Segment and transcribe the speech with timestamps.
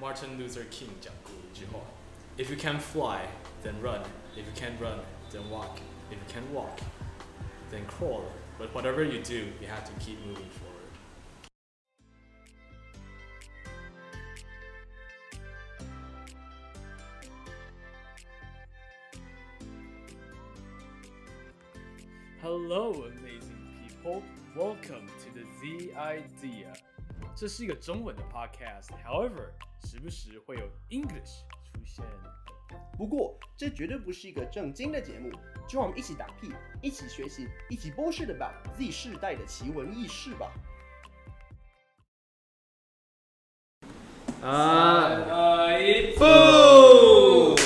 [0.00, 1.79] Martin Luther King 讲过一句话：
[2.35, 3.27] If you can't fly,
[3.63, 4.01] then run.
[4.35, 4.99] If you can't run,
[5.31, 5.77] then walk.
[6.09, 6.79] If you can't walk,
[7.69, 8.23] then crawl.
[8.57, 10.71] But whatever you do, you have to keep moving forward.
[22.41, 24.23] Hello, amazing people.
[24.55, 26.73] Welcome to the Z Idea.
[27.35, 28.89] 这是一个中文的 podcast.
[29.05, 29.51] However,
[29.91, 32.05] 时不时会有 English 出现。
[32.97, 35.29] 不过，这绝对不是一个正经的节目，
[35.67, 36.49] 就让我们一起打屁，
[36.81, 40.49] 一起学习，一起 bullshit about Z 世代的奇闻异事吧。
[44.41, 45.77] 啊！
[45.77, 47.59] 一，boom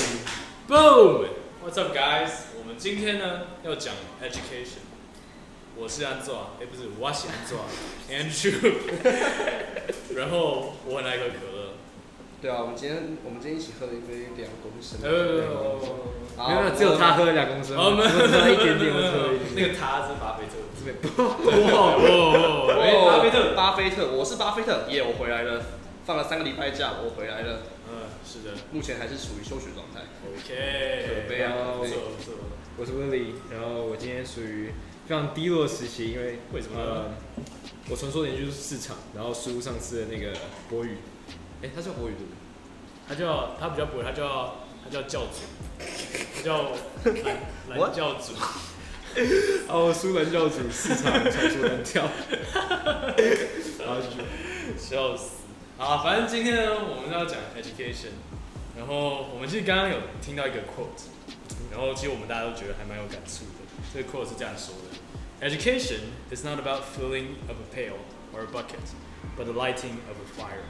[0.66, 1.28] boom。
[1.64, 2.46] What's up, guys？
[2.58, 4.80] 我们今天呢要讲 education。
[5.76, 7.64] 我是安座，哎，不是，我是安座
[8.10, 8.74] ，Andrew。
[10.16, 11.55] 然后我很爱喝可乐。
[12.46, 15.02] 对啊，我们今天我们今天一起喝了一杯两公升。
[15.02, 15.42] 呃，
[16.38, 17.74] 没有，只有他喝了两公升。
[17.74, 19.50] 哦，没有，喝一点点，我喝一点。
[19.58, 20.94] 那个他是巴菲特，是不是？
[21.74, 22.06] 哇哇
[22.70, 23.18] 哇！
[23.18, 25.60] 巴菲特，巴菲特，我是巴菲特，耶，我回来了，
[26.06, 27.66] 放了三个礼拜假，我回来了。
[27.90, 30.06] 嗯，是的，目前还是处于休学状态。
[30.22, 32.30] OK，非常不错不错。
[32.78, 34.70] 我是 Willie，然后我今天属于
[35.08, 37.10] 非常低落的时期，因为为什么呢？
[37.90, 40.30] 我传说研究市场，然后输上次的那个
[40.70, 40.98] 博宇。
[41.62, 42.36] 哎，他叫国语对不对？
[43.08, 45.42] 他叫他比较不会，他叫他叫教主，
[46.34, 46.72] 他叫
[47.14, 48.34] 蓝蓝教主。
[49.68, 52.02] 哦，苏蓝教主市场传说单跳。
[53.80, 55.30] 然后就笑死。
[55.78, 58.12] 好，反正今天呢，我们要讲 education。
[58.76, 61.08] 然后我们其实刚刚有听到一个 quote，
[61.70, 63.64] 然后其实我们大家都觉得还蛮有感触的。
[63.94, 67.96] 这个 quote 是这样说的：Education is not about filling of a pail
[68.34, 68.84] or a bucket,
[69.38, 70.60] but the lighting of a fire.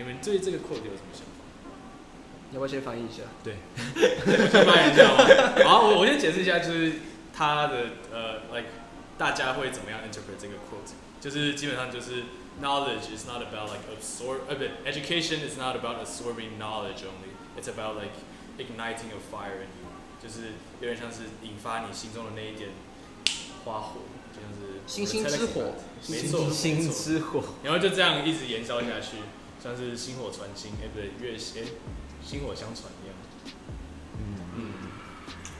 [0.00, 1.44] 你们对这个 quote 有什么想法？
[2.52, 3.24] 要不要先翻译一下？
[3.44, 3.56] 对，
[4.50, 5.62] 先翻译一下吧？
[5.68, 6.94] 好，我我先解释一下，就是
[7.34, 8.70] 他的呃，like
[9.18, 10.96] 大家会怎么样 interpret 这个 quote？
[11.20, 12.24] 就是基本上就是
[12.62, 17.36] knowledge is not about like absorb，呃，不，education is not about absorbing knowledge only.
[17.60, 18.16] It's about like
[18.56, 19.92] igniting a fire in you，
[20.22, 22.70] 就是有点像是引发你心中的那一点
[23.66, 24.00] 花火，
[24.32, 25.74] 就像是星星之火，
[26.08, 29.18] 没错，星星之火，然后就这样一直燃烧下去。
[29.62, 31.68] 像是薪火传心，哎、欸，不对，月哎，
[32.24, 33.14] 薪火相传一样。
[34.16, 34.72] 嗯嗯，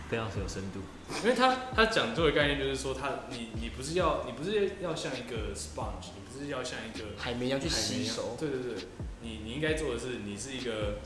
[0.08, 0.80] 非常有深度。
[1.22, 8.36] 因为他他讲这个概念就是说他，他你你不是要你不是要像一个 sponge，你不是要像一个海绵一样去吸收。
[8.38, 8.84] 对对对，
[9.20, 11.00] 你你应该做的是，你是一个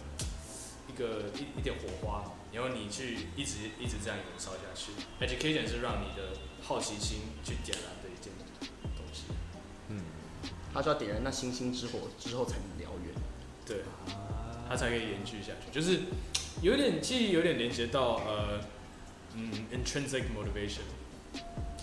[0.87, 4.93] 一个一一点火花，然后你去一直一直这样燃烧下去。
[5.19, 8.33] Education 是让你的好奇心去点燃的一件
[8.97, 9.25] 东西。
[9.88, 10.00] 嗯，
[10.72, 12.75] 他说要点燃那星星之火之后才能。
[13.66, 13.78] 对，
[14.69, 16.00] 它才可以延续下去，就是
[16.62, 18.60] 有点，其实有点连接到呃，
[19.36, 20.82] 嗯，intrinsic motivation。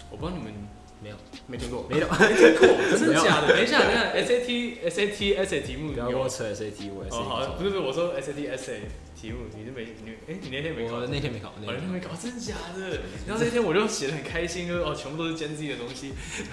[0.09, 0.53] 我不知道你们
[1.01, 1.15] 没有
[1.47, 3.47] 没听过，没有没听过，真的假的？
[3.47, 7.15] 等一下，等一下，SAT SAT essay 题目，不要跟我扯 SAT，我 SAT。
[7.15, 8.79] 哦，好，不是不是，我说 SAT essay
[9.15, 10.97] 题目，你是没你哎，你那天没考？
[10.97, 12.99] 我那天没考，那天没考，真的假的？
[13.27, 16.13] 然后那天我就写的很开心，就是哦，全部都是兼自己的东西，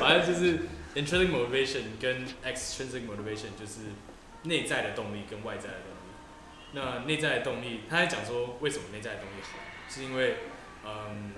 [0.00, 0.60] 反正就是
[0.94, 3.92] intrinsic motivation 跟 extrinsic motivation 就是。
[4.46, 6.14] 内在的动力跟外在的动力，
[6.72, 9.58] 那内在的动力，他在讲说为什么内在的动力好，
[9.88, 10.36] 是因为，
[10.84, 11.32] 嗯，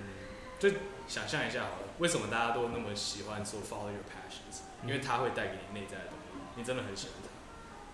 [0.59, 0.69] 就
[1.07, 4.61] 想象一下好了，为什么大家都那么喜欢说 follow your passions？
[4.87, 7.29] 因为它会带给你内在的动力，你真的很喜欢它。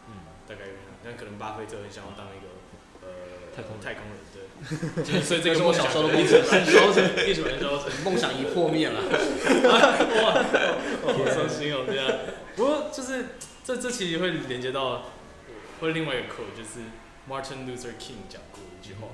[0.08, 2.50] 嗯，大概有点像，但可能巴菲特很想要当一个
[3.06, 4.19] 呃太空太空人，
[5.04, 9.00] 对， 所以这个梦想都一直燃烧着，一直燃烧着，梦想已破灭了。
[9.00, 10.42] 哇，
[11.06, 12.10] 好伤心哦，这样。
[12.56, 13.26] 不过就是。
[13.64, 15.04] 这这其实会连接到，
[15.80, 16.80] 或另外一个 quote，就是
[17.26, 19.08] Martin Luther King 讲过一句话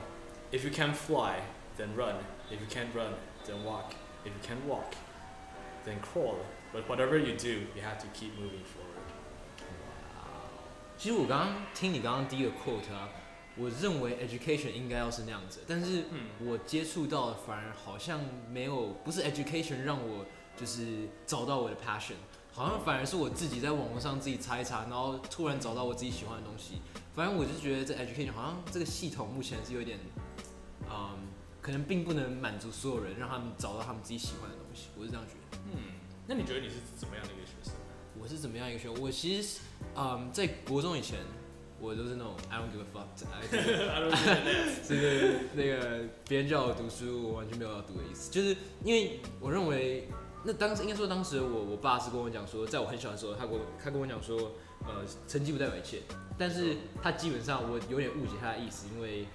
[0.50, 1.42] ：If you can't fly,
[1.78, 2.16] then run.
[2.50, 3.12] If you can't run,
[3.46, 3.92] then walk.
[4.24, 4.94] If you can't walk,
[5.86, 6.38] then crawl.
[6.74, 9.06] But whatever you do, you have to keep moving forward.
[10.98, 13.08] 其实我刚刚听你刚刚第一个 quote 啊，
[13.56, 16.06] 我认为 education 应该要是那样子，但是
[16.40, 18.20] 我接触到的反而好像
[18.50, 20.26] 没有，不是 education 让我
[20.56, 22.14] 就是找到我的 passion。
[22.60, 26.82] 好像反而是我自己在网络上自己查一查，然后突然找到我自己喜欢的东西。
[27.14, 29.98] 反正我就觉得这 education 好像这个系统目前是有点，
[30.86, 31.16] 嗯，
[31.62, 34.88] 可能并不能满足所有人，让他们找到他们自己喜欢的东西。
[34.94, 35.62] 我是这样觉得。
[35.72, 35.94] 嗯，
[36.26, 37.72] 那你觉得你是怎么样的一个学生？
[38.20, 39.02] 我是怎么样一个学生？
[39.02, 39.60] 我其实，
[39.96, 41.18] 嗯，在国中以前，
[41.80, 43.08] 我都是那种 I don't give a fuck，
[44.86, 48.30] 是那个别人叫我读书，我完全没有要读的意思。
[48.30, 48.54] 就是
[48.84, 50.06] 因为我认为。
[50.44, 54.52] 那当时应该说，当时我我爸是跟我讲说，在我很小的时候，他跟我他跟我讲说，
[54.84, 56.02] 呃成绩不代表一切，
[56.38, 59.26] 但是他基本上我有点误解他的意思，因为。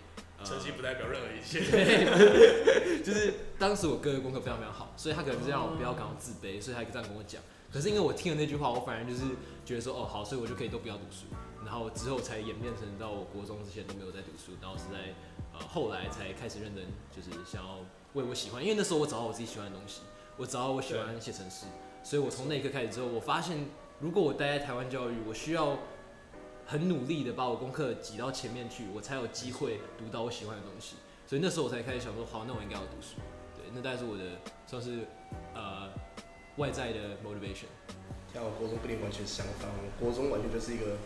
[0.44, 1.62] 成绩不代表任何一切，
[3.02, 7.42] 就是当时我哥的功课非常非常好，所以他可能是让我不要感到自卑，所以他这样跟我讲。
[7.72, 9.24] 可是因为我听了那句话，我反而就是
[9.66, 11.26] 觉得说，哦好，所以我就可以都不要读书。
[11.64, 15.16] 然后之后才演变成到我国中之前都没有在读书，然后是在
[15.54, 16.84] 呃后来才开始认真，
[17.16, 17.80] 就是想要
[18.14, 20.02] 为我喜欢，因为那时候我找到我自己喜欢的东西，
[20.38, 21.66] 我找到我喜欢写程式，
[22.04, 23.66] 所以我从那一刻开始之后，我发现
[24.00, 25.78] 如果我待在台湾教育，我需要。
[26.68, 30.96] 很努力的把我功课挤到前面去，我才有机会读到我喜欢的东西。
[31.28, 33.22] 所以那时候我才开始想说，好，那我应该要读书。
[33.56, 34.24] 对，那大概是我的
[34.66, 35.02] 算是
[35.54, 35.92] 呃
[36.58, 37.70] 外在的 motivation。
[38.34, 40.98] 像我国中跟你完全相反，我国中完全就是一个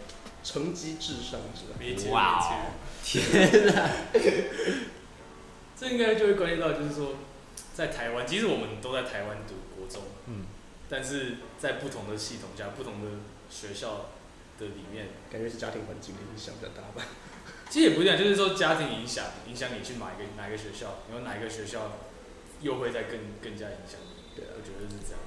[0.45, 2.09] 成绩至上者。
[2.09, 2.71] 哇哦！
[3.03, 3.89] 天哪！
[5.75, 7.15] 这应该就会关系到，就是说，
[7.73, 10.45] 在台湾，其实我们都在台湾读国中，嗯，
[10.89, 13.19] 但是在不同的系统下，不同的
[13.49, 14.11] 学校。
[14.59, 17.07] 的里面，感觉是家庭环境的影响比较大吧。
[17.71, 21.93] 其实也不一样，就是说家庭影响影响你去哪一个哪一个学校，然后哪一个学校
[22.59, 24.35] 又会再更更加影响你。
[24.35, 25.19] 对啊，我觉得是这样。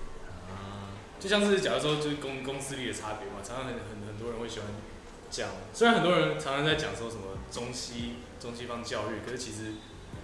[0.52, 4.68] 啊，就像是假如说就是公公司里的差别嘛，常常很很很多人会喜欢
[5.30, 9.80] 讲，虽然很多人常常在讲说什么中西中西方教育，可是其实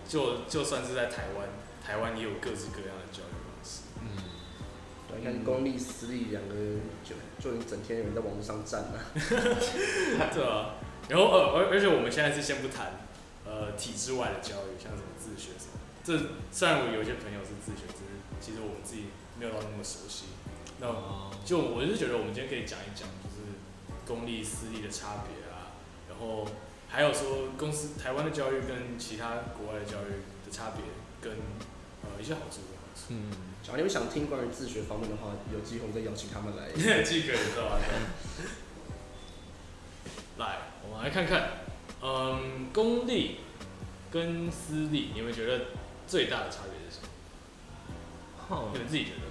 [0.06, 1.48] 就就算是在台湾，
[1.88, 3.32] 台湾也有各式各样的教育。
[5.18, 6.54] 你看公立私立两个
[7.02, 8.94] 就就你整天有人在网络上站啊，
[10.30, 10.76] 对啊，
[11.08, 13.08] 然后呃而而且我们现在是先不谈
[13.44, 16.14] 呃体制外的教育，像什么自学什么，这
[16.52, 19.06] 虽然我有一些朋友是自学，只是其实我们自己
[19.40, 20.26] 没有到那么熟悉。
[20.78, 20.86] 那
[21.42, 23.58] 就我是觉得我们今天可以讲一讲，就是
[24.06, 25.74] 公立私立的差别啊，
[26.08, 26.46] 然后
[26.86, 30.84] 还有说公司台湾的教育跟其他国外的教育的差别，
[31.18, 31.38] 跟呃
[32.20, 32.78] 一些好处的。
[33.10, 33.30] 嗯。
[33.62, 36.72] 假如你们想听关于自学方面的话，有机会我再邀请他们来。
[37.02, 37.78] 既可以知道吗？
[40.38, 41.50] 来，我们来看看，
[42.00, 43.40] 嗯，公立
[44.10, 45.66] 跟私立，你们觉得
[46.06, 47.02] 最大的差别是什
[48.48, 48.70] 么？
[48.72, 49.26] 你们自己觉得？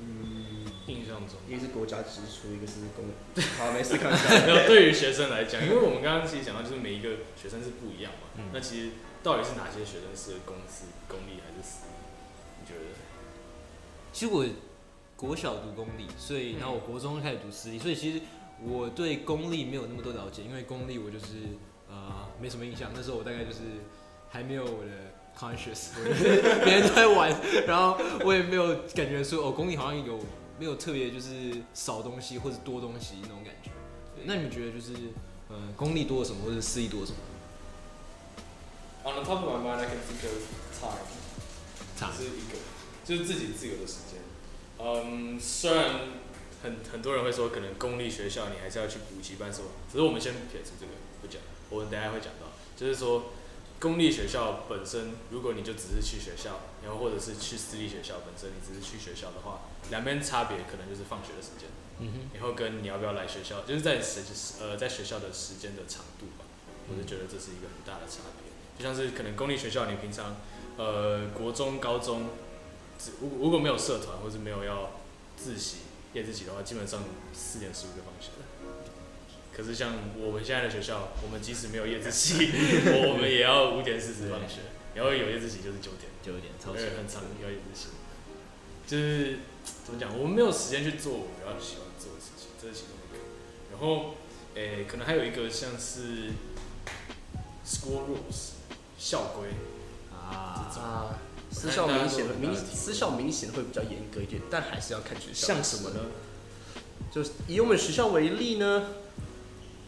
[0.00, 3.06] 嗯，印象中，一个是国家支出，一个是公。
[3.56, 4.46] 好，没事，看一下。
[4.46, 7.08] 没有，对于学生来讲，因为我们刚刚其实讲到，就是每一个
[7.40, 8.28] 学生是不一样嘛。
[8.36, 8.50] 嗯。
[8.52, 8.90] 那其实
[9.22, 11.97] 到底是哪些学生是公司公立还是私立？
[12.68, 12.84] 你觉得？
[14.12, 14.44] 其实我
[15.16, 18.20] 国小读公立，所以然后我国中开始读私立，所以其实
[18.62, 21.26] 我对公立没有那么多了解，因为公立我就是
[21.88, 23.58] 呃没什么印象，那时候我大概就是
[24.30, 24.90] 还没有我的
[25.36, 25.90] conscious，
[26.64, 27.34] 别人都在玩，
[27.66, 30.18] 然后我也没有感觉说哦公立好像有
[30.58, 33.70] 没有特别就是少东西或者多东西那种感觉。
[34.24, 34.92] 那你们觉得就是
[35.48, 37.18] 呃公立多了什么，或者私立多了什么
[39.04, 40.42] ？On the top of my mind, I can think of
[40.80, 41.27] time.
[42.00, 42.58] 这是一个。
[43.04, 44.20] 就是自己自由的时间，
[44.78, 46.00] 嗯，虽然
[46.62, 50.92] 很很多人会说，可能公立学校你还是要去补习班什么，只是我们先撇除这个
[51.22, 51.40] 不讲，
[51.70, 53.32] 我们等下会讲到，就是说
[53.80, 61.70] 公立学校本身，如果你就只是去学校，然后或者是去私立学校本身，你只是去学校的话，两边差别可能就是放学的时间，
[62.00, 64.20] 嗯哼，然后跟你要不要来学校，就是在时
[64.60, 66.44] 呃在学校的时间的长度吧，
[66.90, 70.36] 我就觉得这是一个很大的差别，就像是可能公立学校你平常
[70.78, 72.30] 呃国中高中。
[73.20, 74.90] 如如果没有社团或者没有要
[75.36, 75.78] 自习
[76.14, 78.46] 夜自习的话，基本上四点十五就放学了。
[79.54, 82.50] 可是像我们现在的学校，我们即使没有夜自习，
[83.06, 84.62] 我们也要五点四十放学。
[84.94, 87.88] 然后有夜自习就是九点，九点超很长要夜自习。
[88.84, 89.38] 就是
[89.84, 93.18] 怎么讲，我们没有时间去做我比较喜欢做的事情，这是其中一个。
[93.70, 94.16] 然后
[94.56, 96.32] 诶、欸，可能还有一个像是
[97.64, 98.54] school rules
[98.98, 99.50] 校规
[100.28, 101.18] 啊。
[101.50, 105.54] 私校明显的明私校明显会比较严格一点，但还是要看学校。
[105.54, 106.00] 像什么呢？
[107.10, 108.84] 就是以我们学校为例呢，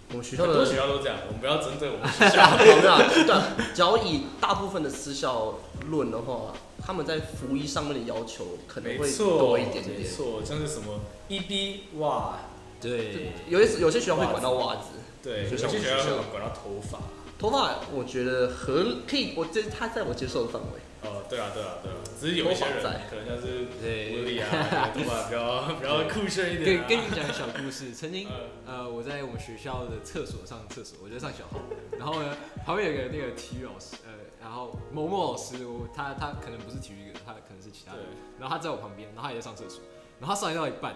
[0.08, 2.56] 我们学校的很多学校都这样，我们不要针对我们学校。
[2.58, 10.00] 对，只要以大部分的私校论的话，他们在服仪上面的要求可能会多一点点。
[10.00, 12.38] 没错，像是什么 EB 袜，
[12.80, 14.88] 对，有些有些学校会管到袜子，
[15.22, 16.98] 对，有些学校会管到头发。
[17.40, 20.68] 头发我觉得合可以，我这他在我接受的范围。
[21.08, 26.84] 哦，对啊，对啊，对啊，只是有一些人可能像是狐狸啊，头发比较比较酷炫一点。
[26.86, 28.28] 跟跟你讲个小故事，曾经
[28.66, 31.58] 呃我在我们学校的厕所上厕所，我在上小号，
[31.98, 38.00] 然后呢旁边有个那个体育老师，呃，然后某某老师，我他他可能不是体育的，他可能是其他的，
[38.38, 39.80] 然后他在我旁边，然后他也在上厕所，
[40.20, 40.94] 然后他上来到一半，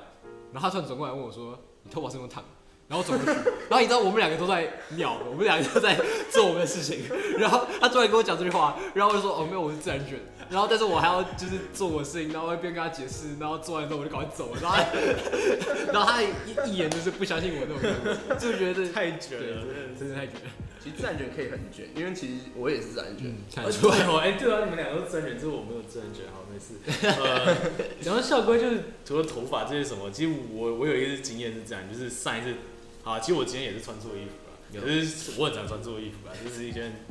[0.53, 2.45] 然后他突然转过来问我说：“你头发是用烫？”
[2.89, 5.99] 然后走过去，然后你知道我们两个都在秒，我们两个都在
[6.31, 7.01] 做我们的事情。
[7.39, 10.19] 然后他突然跟我讲这句话，然后我就说：“哦，没有，我是自然卷。”
[10.51, 19.65] 然后但是我还要就是做我的事情，然后我一边跟他解释，然后做完之后我就赶快走了，然后他然后他一一眼就是不相信我那种就觉得太卷了，
[19.99, 20.51] 真的太卷了。
[20.79, 23.35] 其实自然卷可以很卷，因为其实我也是自然卷。
[23.55, 26.75] 看得出来哦，哎，对啊，你们两个都自然卷，只是我没有自然卷，好，没事。
[27.19, 27.57] 呃，
[28.05, 32.53] 然后校规，就是除了头发这些什么，其实我我有一个经验是这样，就是上一次，
[33.05, 37.05] 啊，其实我今天也是穿错衣服了，可是我很常穿错衣服啊，这是一件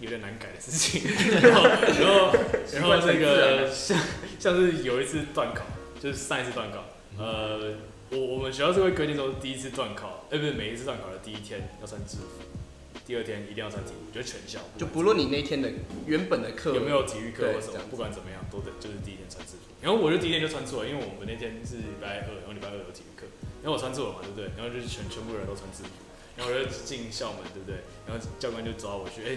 [0.00, 1.02] 有点难改的事情。
[1.42, 2.32] 然后，然后，
[2.72, 3.98] 然后这个像
[4.38, 5.64] 像是有一次断考，
[6.00, 6.84] 就是上一次断考，
[7.18, 7.74] 呃，
[8.10, 12.24] 我我们学校是会规定说，第一次断考，哎，不是每一次断考的第一天要穿制服。
[13.06, 15.70] 第二天一定要穿体育，我觉得全校就不论你那天的
[16.06, 19.68] 原本的课有没有体育课或什么，不管怎么样，都得就是第一天穿制服。
[19.82, 23.28] 然后我就第一天就穿错了，因为我们那天是礼拜二，然后礼拜二有体育课，
[23.60, 24.48] 然后我穿错了嘛，对不对？
[24.56, 25.92] 然后就是全全部人都穿制服，
[26.36, 27.84] 然后我就进校门，对不对？
[28.08, 29.36] 然后教官就抓我去，哎，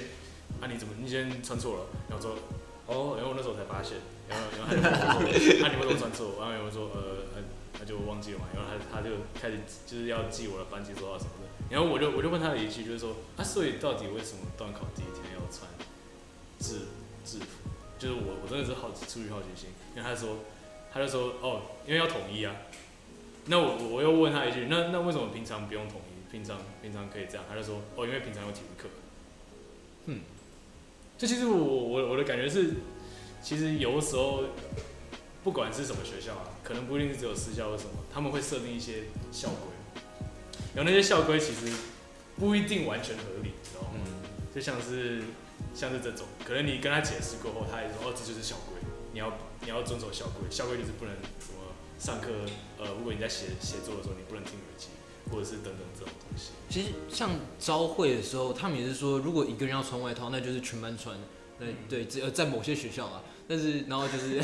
[0.63, 1.91] 啊你怎么你今天穿错了？
[2.07, 2.39] 然后说，
[2.87, 3.99] 哦，然后我那时候才发现，
[4.31, 6.39] 然后然后他就说， 啊你为什么穿错？
[6.39, 7.43] 然后有人说，呃，
[7.75, 11.51] 他就忘记了嘛，然后他他就开始就是要记我的班级说话什么的。
[11.69, 15.69] 然后我就我就问他了一句，就是说啊，所以到底为什么段考第一天要穿
[16.59, 16.87] 制
[17.25, 17.69] 制服？
[17.99, 19.69] 就是我我真的是好奇，出于好奇心。
[19.95, 20.37] 然后他说，
[20.93, 22.55] 他就说哦，因为要统一啊。
[23.47, 26.31] 那我我又问他一句，那那为什么平常不用统一？
[26.31, 27.43] 平常平常可以这样？
[27.49, 28.89] 他就说哦，因为平常有体育课。
[30.05, 30.21] 嗯，
[31.17, 32.75] 这其实我我我的感觉是，
[33.41, 34.43] 其实有的时候
[35.43, 39.76] 不管是什么学校啊，可能不一定是只有私校或什么，他们会设定一些校规。
[40.77, 41.73] 然后那些校规其实
[42.37, 43.97] 不一定完全合理，知道吗？
[44.53, 45.23] 就像是
[45.73, 48.77] 像是这种，可能你跟他解释过后，他也说哦，这就是校规，
[49.11, 52.29] 你要你要遵守校规，校规就是不能什么上课，
[52.77, 54.89] 呃，如果你在写写作的时候，你不能听耳机，
[55.31, 56.51] 或者是等等这种东西。
[56.69, 61.17] 其实像招会的时候，他们也是说，如果一个人要穿外套，那就是全班穿。
[61.57, 64.39] 那对，只有在某些学校啊，但是然后就是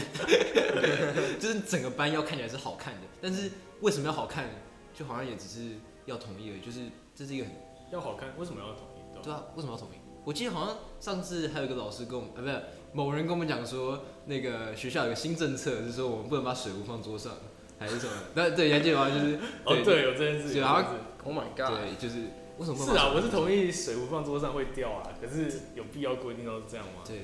[1.39, 4.49] 就是整个班要看起来是好看的，但是为什么要好看？
[4.97, 5.77] 就好像也只是。
[6.05, 6.81] 要统一而已，就是
[7.15, 7.53] 这是一个很
[7.91, 9.23] 要好看，为什么要统一？
[9.23, 9.97] 对啊，为什么要统一？
[10.25, 12.61] 我记得好像上次还有一个老师跟我们，啊，不是
[12.93, 17.33] 某人跟我们讲说，那个学校有个新政策，就是说我们不能把水壶放桌上，
[17.77, 18.13] 还是什么？
[18.33, 19.09] 那 对，你还记得吗？
[19.09, 20.61] 就是 哦，对，有这件事情。
[20.61, 20.81] 然后
[21.23, 22.21] ，Oh my God，对，就是
[22.57, 22.85] 为什么？
[22.85, 27.03] 是啊，我是同意水壶放桌上会掉啊，可是有必要规定都是这样吗？
[27.05, 27.17] 对，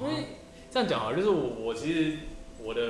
[0.00, 0.24] 因为
[0.70, 2.18] 这样讲啊，就是我我其实
[2.62, 2.80] 我的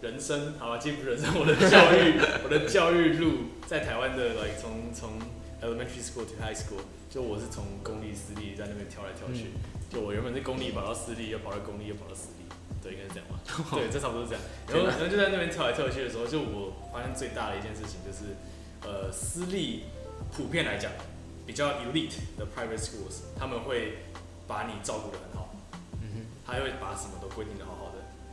[0.00, 3.54] 人生， 好吧，既不是人生， 我的教育， 我的教育路。
[3.66, 5.18] 在台湾的，like 从从
[5.60, 6.78] elementary school to high school，
[7.10, 9.50] 就我是从公立私立在那边跳来跳去，
[9.90, 12.46] 就我原本是公立跑到私立，又跑到公立，又跑到私立，
[12.80, 13.34] 对，应该是这样吧？
[13.74, 14.42] 对，这差不多是这样。
[14.70, 18.38] 然后然后就在那边跳来跳去的时候，就我发现最大的一件事情就是，
[18.86, 19.82] 呃，私立
[20.30, 20.92] 普遍来讲
[21.44, 23.98] 比较 elite 的 private schools，他们会
[24.46, 25.50] 把你照顾得很好，
[25.98, 27.74] 嗯哼，他会把什么都规定得好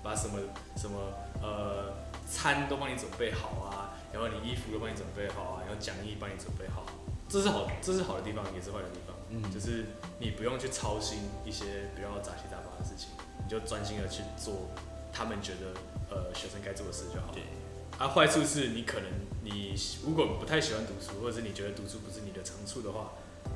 [0.04, 0.40] 把什么
[0.76, 1.00] 什么
[1.42, 1.94] 呃
[2.30, 3.90] 餐都帮你准备好啊。
[4.14, 6.86] 然后你衣服都帮你准备好啊，然后讲义帮你准备好，
[7.28, 9.16] 这是好，这是好的地方，也是坏的地方。
[9.32, 9.86] 嗯，就是
[10.20, 13.10] 你不用去操心一些比较杂七杂八的事情，
[13.42, 14.70] 你就专心的去做
[15.12, 15.74] 他们觉得
[16.12, 17.34] 呃学生该做的事就好。
[17.34, 17.42] 对。
[17.98, 19.10] 啊，坏处是你可能
[19.42, 19.74] 你
[20.06, 23.14] 如果不太喜欢读书，或者是你觉得读书不是你的长处的话，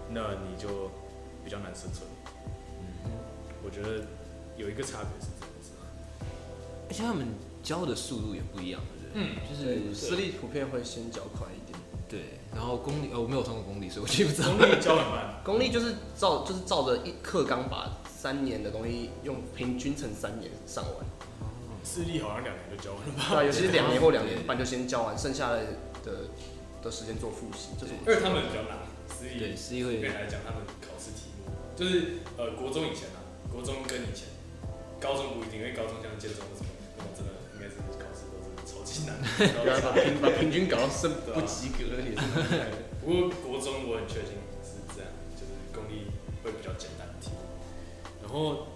[0.10, 0.90] 那你就
[1.46, 2.10] 比较难生存。
[3.06, 3.12] 嗯，
[3.64, 4.04] 我觉得
[4.58, 5.37] 有一个差别是。
[6.90, 7.28] 而且他们
[7.64, 8.82] 教的速度也不一样。
[9.14, 14.50] 嗯，就是私立普遍会先教快一点，对，然后公立，呃，我没有上过公立，所以我记不 知道。
[14.56, 21.06] 公立教很慢，公立就是照就是照着一课纲把三年的东西用平均乘三年上完。
[21.84, 23.24] 私立好像两年就教完了吧？
[23.32, 25.64] 对， 有些是两年或两年半就先教完，剩下的
[26.04, 26.12] 的
[26.84, 27.70] 的时间做复习。
[27.80, 28.78] 这是因为他们比较难，
[29.10, 34.28] 私立对私立会来讲，他们考试题目就是呃国中以前啊，国中跟以前，
[35.00, 36.70] 高中不一定，因为高中像建中什么，
[39.06, 42.78] 把平把平均搞到剩不及格也是蛮厉害的。
[43.02, 46.08] 不过国中我很确信是这样，就是公立
[46.44, 47.32] 会比较简单的题。
[48.22, 48.68] 然后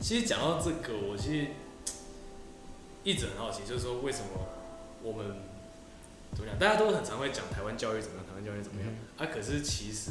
[0.00, 1.46] 其实讲到这个，我其实
[3.02, 4.26] 一直很好奇，就是说为什么
[5.02, 5.36] 我们
[6.34, 6.58] 怎么讲？
[6.58, 8.90] 大家都很常会讲台湾教育怎么样，台湾教育怎么样。
[9.18, 10.10] 啊，可是其实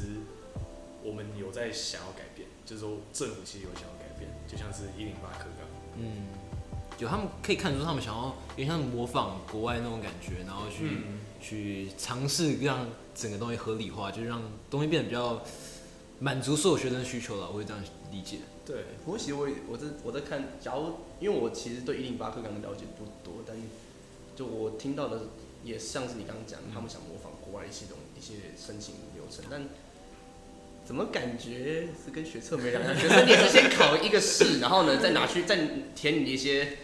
[1.01, 5.67] 我们有在想要改变，就是说政府其实有想要改变，就像是一零八课纲。
[5.97, 6.52] 嗯。
[6.97, 15.41] 就他们可以看出，他们想要有点像模仿国外那种感觉，然后去、嗯、去尝试让整个东西合理化，就是让东西变得比较
[16.19, 17.47] 满足所有学生的需求了。
[17.49, 18.37] 我会这样理解。
[18.65, 23.57] 对，不过其实我我在我在看，假如因为我其实对一零八课纲的了解不多，但
[24.35, 25.23] 就我听到的
[25.63, 29.67] 也像是你刚刚讲，他们想模仿国外一些东一些申请流程，但
[30.85, 32.93] 怎么感觉是跟学测没两样？
[32.99, 35.57] 学测你是先考一个试，然后呢再拿去再
[35.95, 36.77] 填你一些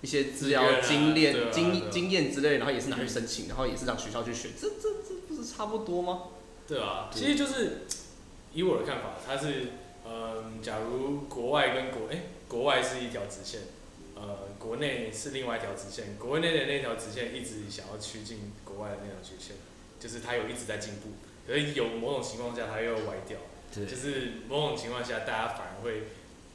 [0.00, 6.22] 一些资料、经验、经经验之类，然后也是拿去申请，然后也是让学校去选，这这这不是差不多吗？
[6.68, 7.82] 对啊，其实就是
[8.54, 9.70] 以我的看法，它是
[10.06, 13.62] 嗯，假如国外跟国哎、欸、国外是一条直线，
[14.14, 19.56] 呃，国内是另外一条直线，国内的那条直线一直想要趋近国外的那条直线，
[19.98, 21.10] 就是它有一直在进步。
[21.46, 23.38] 可是有某种情况下，它又要歪掉，
[23.74, 26.04] 就是某种情况下，大家反而会，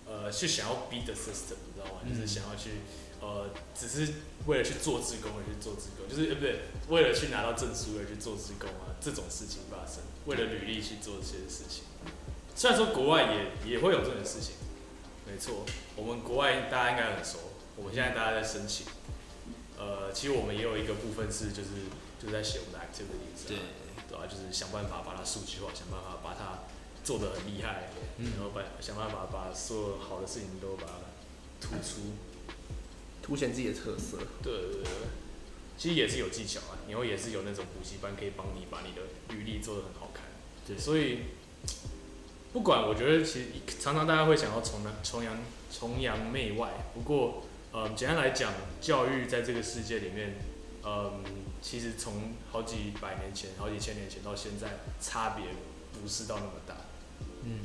[0.06, 2.02] 呃，去想要 beat the system，你知道吗？
[2.06, 2.72] 嗯、就是想要去，
[3.20, 4.14] 呃，只是
[4.46, 11.84] 为了去做志工而去做志工，就是呃不对，为了去拿到证书而去做志工啊，这种事情发生，为了履历去做这些事情。
[12.56, 14.56] 虽然说国外也也会有这种事情，
[15.28, 15.66] 没错，
[15.96, 17.40] 我们国外大家应该很熟，
[17.76, 18.88] 我们现在大家在申请，
[19.78, 21.92] 呃，其实我们也有一个部分是就是
[22.22, 23.58] 就是在写我们的 activity，对。
[24.10, 26.64] 对啊，就是想办法把它数据化，想办法把它
[27.04, 30.94] 做得很厉害，嗯、然后把想办法把所有好的事情都把它
[31.60, 32.02] 突出，
[33.22, 34.18] 凸显自己的特色。
[34.42, 34.92] 对对对，
[35.78, 40.24] 其实也是有技巧啊，然后也是有那种补习班可以帮你把你的履历做得很好看。
[40.68, 41.20] 对，所以
[42.54, 43.46] 不管我觉得，其实
[43.80, 45.38] 常常大家会想要崇洋崇洋
[45.72, 50.36] 崇洋媚外，不过呃，简单来讲，教育在这个世界里面，
[50.88, 51.24] 嗯。
[51.60, 55.48] 其实从好几百年前、好几千年前到现在，差别
[55.92, 56.78] 不是到那么大，
[57.44, 57.60] 嗯，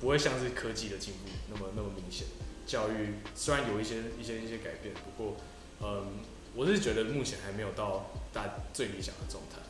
[0.00, 2.26] 不会像是科技的进步那么那么明显。
[2.66, 5.36] 教育虽然有一些一些一些改变，不过，
[5.80, 9.60] 嗯，我是觉得目前还没有到大最理想的状态。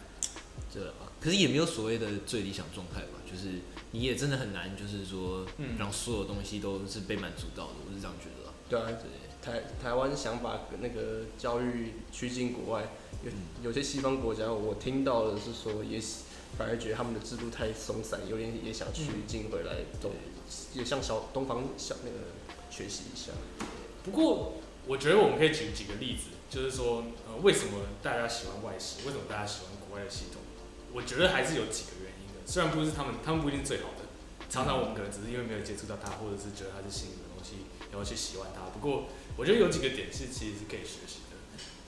[0.72, 3.18] 这啊，可是也没有所谓的最理想状态吧？
[3.30, 3.60] 就是
[3.90, 5.44] 你也真的很难，就是说
[5.76, 7.72] 让所有东西都是被满足到的。
[7.84, 8.54] 我是这样觉得。
[8.70, 9.10] 对啊，对。
[9.46, 12.88] 台台湾想把那个教育趋近国外。
[13.22, 13.30] 有
[13.62, 16.00] 有些西方国家，我听到的是说，也
[16.58, 20.10] 反而觉得他们的制度太松散，有点也想趋近回来，都
[20.74, 22.34] 也向小东方小那个
[22.70, 23.30] 学习一下。
[24.04, 29.06] 不过，我觉得我们可以举几个例子，就是说，呃，为什么大家喜欢外系？
[29.06, 30.42] 为什么大家喜欢国外的系统？
[30.92, 32.42] 我觉得还是有几个原因的。
[32.44, 34.04] 虽然不是他们，他们不一定最好的，
[34.50, 38.70] 常常我们可能只是因为没有接触到它，或者是觉得它是新的东西，然后去喜欢它。
[38.70, 41.36] 不过，我觉得有几个点是其实是可以学习的。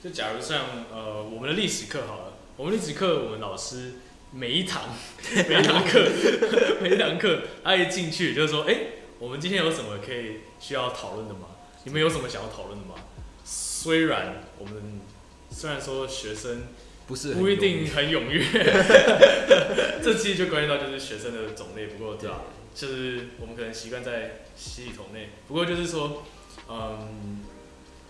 [0.03, 3.93] 就假如像呃我们的历史课好了，我们历史课我们老师
[4.31, 4.83] 每一堂
[5.49, 6.07] 每一堂课
[6.81, 8.87] 每一堂课他一进去就是说，哎、欸，
[9.19, 11.47] 我们今天有什么可以需要讨论的吗？
[11.83, 12.95] 你们有什么想要讨论的吗？
[13.43, 15.01] 虽然我们
[15.49, 16.67] 虽然说学生
[17.07, 18.43] 不是不一定很踊跃，
[20.03, 22.41] 这其实就关系到就是学生的种类，不过对吧？
[22.75, 26.23] 就是我们可能习惯在系统内，不过就是说，
[26.69, 27.39] 嗯，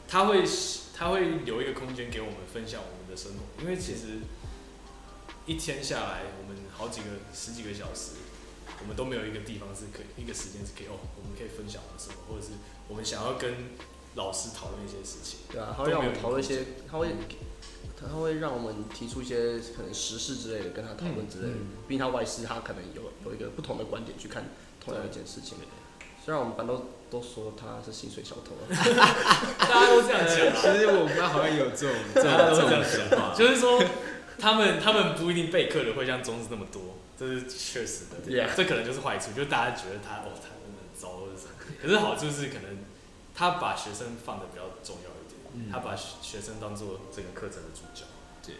[0.07, 0.43] 他会。
[0.99, 4.19] 他会留一个空间给我们分享我们的生活，因为其实
[5.45, 8.19] 一天下来，我们好几个十几个小时，
[8.81, 12.51] 我们都没有一个地方是可以一个时间是可以哦，我们可以分享我们的生活，或者是
[12.89, 13.79] 我们想要跟
[14.15, 15.39] 老师讨论一些事情。
[15.49, 17.15] 对啊，他会让我们讨论一些，他会
[17.95, 21.55] 他会让我们提出一些可能时事之类的，跟他讨论之类的。
[21.87, 24.43] 毕竟他外事，他可能有有一个不同的观点去看
[24.83, 25.55] 同样一件事情。
[26.29, 30.53] 虽然我们班都都说他是薪水小偷， 大家都这样讲。
[30.61, 33.83] 其实我们班好像有这种这种这种想法，就是说
[34.37, 38.29] 他们他们不一定备课的会像中子那么多，这是确实的。
[38.29, 38.53] Yeah.
[38.55, 41.57] 这可能就是坏处，就是大家觉得他哦，他很糟或者什么。
[41.81, 42.77] 可是好处是可能
[43.33, 48.05] 他把学生放的比较重要一点，嗯、他把学生当做这个课程的主角，
[48.45, 48.53] 对，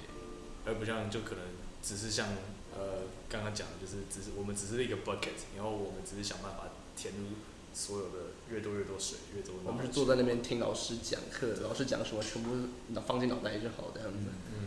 [0.65, 1.45] 而不像就可能
[1.83, 2.29] 只是像
[2.73, 6.63] 呃刚刚讲的，就是只是我们只是一个 bucket，然后我们只是想办法
[6.97, 7.37] 填入。
[7.73, 8.11] 所有的
[8.49, 9.55] 越多越多水，越多。
[9.63, 12.49] 我们是坐在那边听老师讲课，老师讲什么全部
[13.05, 14.25] 放进脑袋就好这样子。
[14.27, 14.53] 嗯。
[14.53, 14.65] 嗯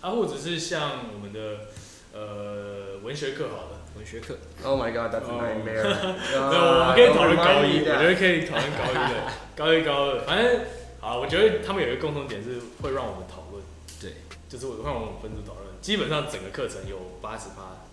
[0.00, 1.66] 啊，或者是像我们的
[2.12, 4.36] 呃文学课好了，文学课。
[4.64, 5.84] Oh my god, that's nightmare。
[6.28, 10.64] 没有，我们可以讨论高一，我觉得可以讨论高一的， 高一高二，反正
[11.00, 13.62] 好，我觉得他们有一个共同点是会让我们讨论。
[14.00, 14.14] 对。
[14.50, 17.86] 就是会让我们分组讨论，基本上整个课程有八十趴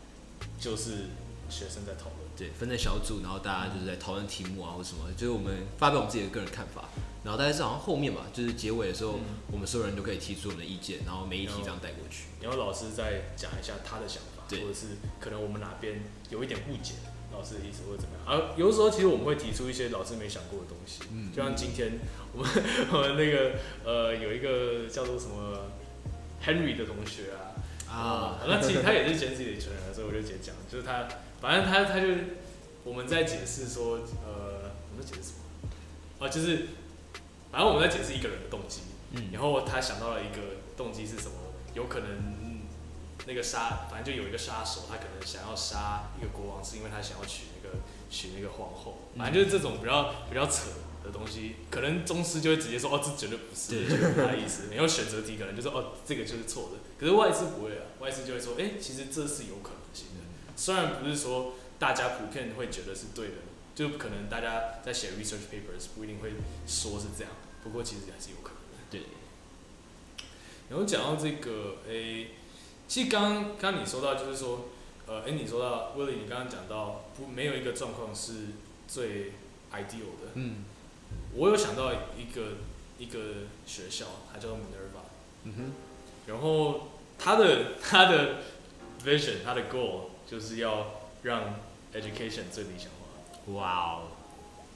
[0.60, 1.14] 就是
[1.50, 2.27] 学生在讨论。
[2.38, 6.88] 对，分在小组，然后大家就是在讨论题目啊，或什么，就是我们发表我们自己的个人看法，
[7.24, 16.94] 然后大概是好像后面吧，就是结尾的时候，嗯、我们所有人都可以提出我们的意见，然后每一题这样带过去，然后老师再讲一下他的想法，或者是可能我们哪边有一点误解，
[17.34, 18.24] 老师的意思或者怎么样。
[18.28, 21.98] 而、啊、有的时候其实我们会提出一些老师没想过的东西，嗯，就像今天
[22.34, 22.52] 我们
[22.94, 25.72] 我们那个呃有一个叫做什么
[26.46, 27.34] Henry 的同学
[27.90, 31.08] 啊，啊，那其实他也是兼自己的成员，所以我就直接讲，就是他。
[31.42, 32.08] 反正他他就
[32.84, 35.32] 我们在解释说，呃，我们在解释什
[36.20, 36.26] 么？
[36.26, 36.68] 啊，就是
[37.52, 41.34] 反正我们在解释一个人的动机，嗯，然后他想到了一个动机是什么？
[41.74, 42.08] 有可能
[43.28, 47.76] 那个杀，反正就有一个杀手，他可能想要杀一个国王，是因为他想要娶那个
[48.10, 50.70] 娶那个皇后，反正就是这种比较比较扯
[51.04, 54.70] 的东西，可能宗师就会直接说，哦，这绝对不是，对就是他的意思。
[54.74, 56.78] 然后选择题可能就说，哦，这个就是错的。
[57.00, 60.26] 可是外师不会啊，外师就会说，哎，其实这是有可能性的，
[60.58, 63.36] 虽然不是说大家普遍会觉得是对的，
[63.74, 66.34] 就可能大家在写 research papers 不一定会
[66.68, 67.32] 说是这样，
[67.64, 68.84] 不过其实还是有可能的。
[68.92, 69.02] 对。
[70.70, 72.28] 然后讲到这个，哎。
[72.90, 73.22] 其实刚
[73.58, 74.70] 刚刚你说到就是说，
[75.08, 78.34] 呃，哎，你说到 Willie，你刚刚讲到不没有一个状况是
[78.88, 79.34] 最
[79.74, 80.32] ideal 的。
[80.36, 80.64] 嗯。
[81.34, 82.54] 我有想到一个
[82.98, 83.20] 一个
[83.66, 85.04] 学校，它叫做 Minerva。
[85.44, 85.72] 嗯哼。
[86.28, 88.36] 然后它的它的
[89.04, 90.86] vision，它的 goal 就是要
[91.24, 91.56] 让
[91.94, 93.54] education 最理想化。
[93.54, 94.02] 哇哦。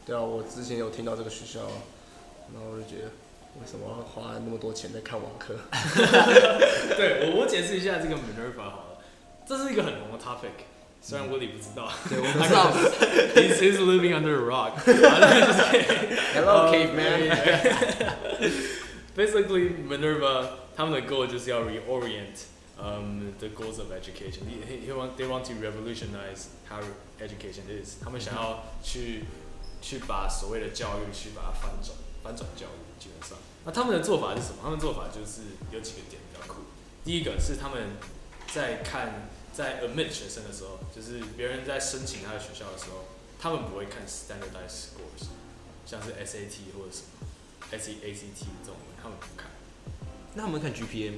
[0.06, 1.60] 对啊，我之前有听到这个学校，
[2.54, 3.12] 然后我就觉得。
[3.60, 5.54] 为什么要花那么多钱在看网课？
[6.96, 9.04] 对，我我解释一下这个 Minerva 好了，
[9.46, 10.64] 这是一个很红的 topic，
[11.02, 11.92] 虽然 Willie 不知道。
[12.08, 12.72] 对，我不知道。
[13.36, 14.80] He's he's living under a rock。
[16.34, 17.28] Hello, caveman。
[19.18, 24.48] Basically, Minerva 他们的 goal 就是要 reorient um the goals of education.
[24.48, 26.82] He he want they want to revolutionize how
[27.20, 27.98] education is.
[28.04, 29.26] 他们想要去
[29.82, 32.80] 去把所谓的教育去把它翻转，翻转教育。
[33.02, 34.58] 基本上，那他们的做法是什么？
[34.62, 36.62] 他们做法就是有几个点比较酷。
[37.04, 37.98] 第一个是他们
[38.54, 43.06] 在看在 admit 学生的时候，就是别人在申请他的学校的时候，
[43.40, 45.30] 他们不会看 standardized scores，
[45.84, 47.26] 像是 SAT 或者什么
[47.72, 49.50] SAT 这种，他们不看。
[50.36, 51.14] 那他们看 GPA？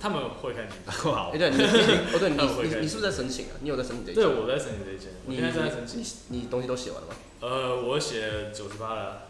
[0.00, 0.90] 他们会看 GPA。
[0.90, 1.30] 好。
[1.34, 3.52] 哎，对，你哦，对，你你是不是在申请啊？
[3.60, 4.14] 你有在申请这一？
[4.14, 5.10] 对，我在申请这一间。
[5.26, 6.04] 你现在在申请？
[6.28, 7.14] 你东西都写完了吗？
[7.40, 9.22] 呃，我写九十八了。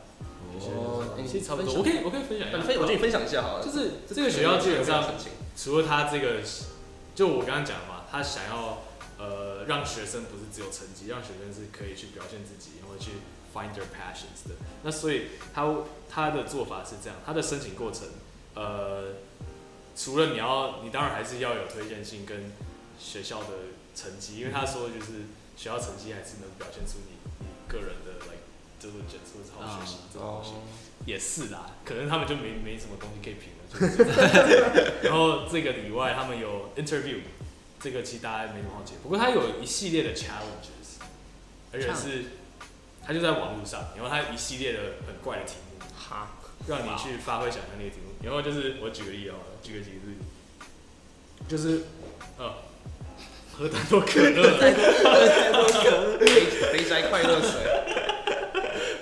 [0.52, 3.64] 哦，其实差不多，我可以我可以分享一下，分我跟你分享一下好了。
[3.64, 5.14] 就是这个学校基本上，
[5.56, 6.42] 除了他这个，
[7.14, 8.83] 就我刚刚讲嘛，他想要
[9.16, 13.22] 呃让学生不是只有成绩，让学生是可以去表现自己，然后去
[13.54, 14.56] find their passions 的。
[14.83, 15.72] 那所以他
[16.11, 18.09] 他的做法是这样，他的申请过程，
[18.54, 19.04] 呃，
[19.96, 22.53] 除了你要，你当然还是要有推荐信跟
[22.98, 23.48] 学校的
[23.94, 25.26] 成绩，因为他说就是
[25.57, 28.40] 学校成绩还是能表现出你你个人的 like。
[28.81, 30.53] 就是讲说是好学习这种东西，
[31.05, 33.61] 也是啦，可能他们就没没什么东西可以评了。
[33.68, 37.18] 就是、 然后这个以外，他们有 interview，
[37.79, 38.94] 这个其实大家没什么好解。
[39.03, 40.96] 不过他有一系列的 challenges，
[41.74, 42.24] 而且是
[43.05, 48.12] 他就在网络上，然后他一系列的很怪的题目，哈，让你去发挥想象力的题目。
[48.23, 50.12] 然后就是我举个例哦，举个例子，
[51.49, 51.85] 就是
[52.37, 52.55] 呃，
[53.53, 56.27] 喝太多可乐，喝太多可乐，肥
[56.73, 57.61] 肥宅快乐水。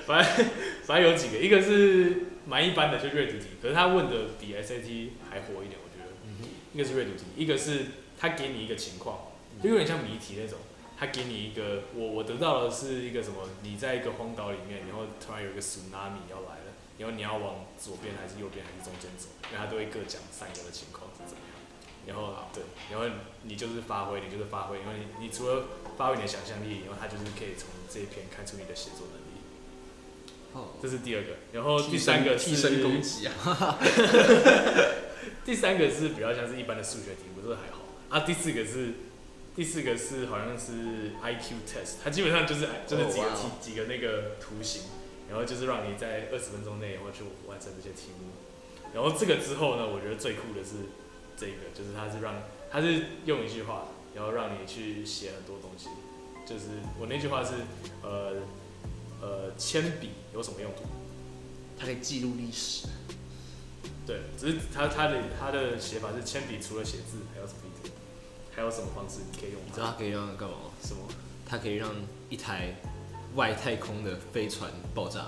[0.06, 0.46] 反正
[0.84, 6.08] 反正有几个，一个是蛮一般的，就阅读题，可是他问的比 SAT 还火一点，我觉得。
[6.72, 7.86] 一个是阅读题，一个是
[8.18, 10.58] 他给你一个情况，就有点像谜题那种。
[11.00, 13.48] 他给你一个，我我得到的是一个什么？
[13.62, 16.57] 你在一个荒岛里面，然后突然有一个 tsunami 要来
[16.98, 19.28] 了，然后你要往左边还是右边还是中间走？
[19.52, 21.54] 然后他都会各讲三个的情况是怎么样。
[22.06, 23.06] 然后对，然后
[23.42, 25.64] 你就是发挥，你就是发挥，因为你你除了
[25.96, 29.24] 发挥你的想象力，然后他就是可以从这一篇看出你的写作能力。
[30.82, 33.78] 这是第二个，然后第三个是替身攻击啊，
[35.44, 38.20] 第三个是比较像是一般的数学题，不是还好啊。
[38.26, 38.94] 第四个是
[39.54, 43.60] 第四个是好像是 IQ test，它基本上就是就是几个题、oh.
[43.60, 44.82] 几个那个图形，
[45.28, 48.30] 然后就是让你在二十分钟内然后去完成这些题目。
[48.94, 50.88] 然后这个之后呢，我觉得最酷的是
[51.36, 52.34] 这个，就是它是让
[52.70, 55.88] 它是用一句话，然后让你去写很多东西。
[56.46, 57.54] 就是我那句话是
[58.02, 58.42] 呃。
[59.20, 60.84] 呃，铅笔有什么用途？
[61.76, 62.86] 它可以记录历史。
[64.06, 67.58] 对，只是它它的它的写法是铅笔除了写字还有什么？
[68.54, 69.60] 还有什么方式你可以用？
[69.66, 70.56] 你知道它可以让干嘛？
[70.84, 71.02] 什么？
[71.44, 71.90] 它可以让
[72.28, 72.76] 一台
[73.34, 75.20] 外太空的飞船爆炸。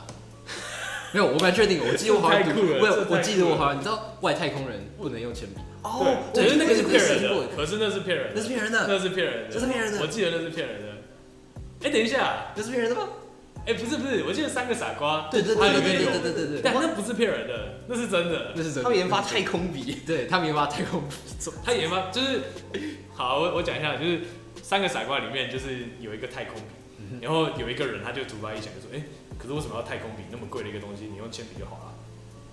[1.13, 1.81] 没有，我蛮确定。
[1.87, 5.57] 我记得我好像读，我我记得我好像你知道外太空人不能用铅笔。
[5.83, 7.49] 哦，对，那个是骗人的。
[7.57, 8.41] 可是那是骗人的。
[8.41, 8.87] 那是骗人的。
[8.89, 9.51] 那是骗人的。
[9.53, 10.01] 那是骗人的。
[10.01, 10.89] 我记得那是骗人的。
[11.83, 13.09] 哎，等一下，那是骗人的吗？
[13.67, 18.83] 哎，不是不是，我记得三个傻瓜，对对对对对对对对，但那不是骗人的，那是真的，那是真的。
[18.85, 21.15] 他们研发太空笔，对他们研发太空笔，
[21.65, 22.41] 他研发就是，
[23.15, 24.21] 好，我我讲一下，就是
[24.63, 26.69] 三个傻瓜里面就是有一个太空笔，
[27.21, 29.03] 然后有一个人他就突发异想，就说，哎，
[29.39, 31.07] 可是为什么要太空笔那么贵的一个东西？
[31.07, 31.95] 你用铅笔就好了。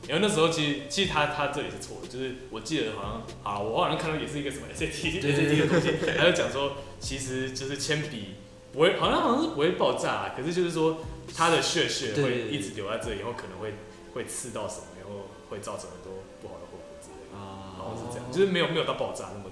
[0.07, 8.35] 然后那时候其实其实他他这里是错的，就是我记得好像，啊，我好像看到也是一个什么 SAT SAT 的东西，他就讲说，其实就是铅笔。
[8.73, 10.99] 不会，好像好像是不会爆炸，啊，可是就是说
[11.35, 13.73] 它的血血会一直留在这里，然后可能会
[14.13, 17.37] 会刺到什么，然后会造成很多不好的后果之类的。
[17.39, 19.45] 啊，然后是这样，就是没有没有到爆炸那么。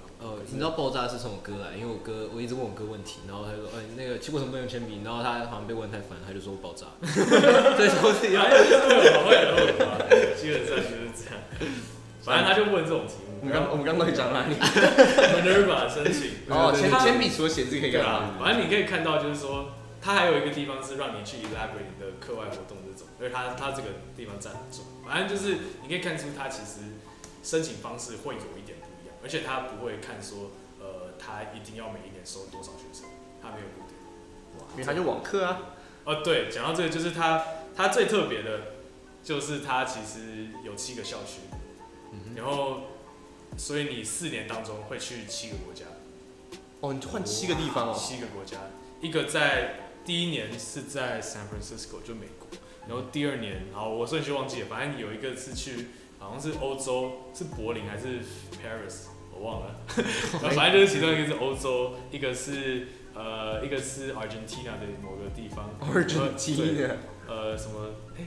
[0.46, 5.00] 呃，你知道爆炸是从我哥来，因为我哥我一直问我哥问题，然后他就说，哎、欸，那个为什么不能用铅笔？
[5.04, 6.86] 然后他好像被问太烦，他就说我爆炸。
[7.02, 8.46] 对，说自己，好
[9.26, 9.98] 会很吧？
[10.38, 11.42] 基本上就是这样。
[12.22, 13.38] 反正他就问这种题目。
[13.40, 16.42] 我们刚我们刚到底讲哪里？Minerva 申请。
[16.50, 18.34] 哦，铅铅笔除了写字可以干嘛？
[18.40, 24.84] 反正你可以看到，就是说，它还有一个地方是让你去 elaborate 你的课外活动这种，因为它它这个地方占很重。
[25.06, 26.98] 反正就是你可以看出，它其实
[27.44, 28.65] 申请方式会有一
[29.26, 33.08] 而且他不会看说，呃，他一定要每一年收多少学生，
[33.42, 33.96] 他没有固定。
[34.74, 35.74] 因为他就网课啊。
[36.04, 38.60] 哦，对，讲到这个，就是他他最特别的，
[39.24, 41.40] 就是他其实有七个校区，
[42.36, 42.82] 然后
[43.56, 45.86] 所以你四年当中会去七个国家。
[46.78, 47.98] 哦，你换七个地方哦。
[47.98, 48.58] 七个国家，
[49.00, 52.46] 一个在第一年是在 San Francisco，就美国。
[52.86, 55.88] 然后第二年，然后，我顺序忘记了，反正有一个是去，
[56.20, 58.20] 好像是欧洲，是柏林还是
[58.62, 59.76] Paris，我忘了。
[60.54, 65.70] 反正就是其中一个是欧洲，一个是呃，一个是 Argentina 的某个地方。
[65.80, 66.96] Argentina。
[67.28, 67.90] 呃，什么？
[68.16, 68.24] 哎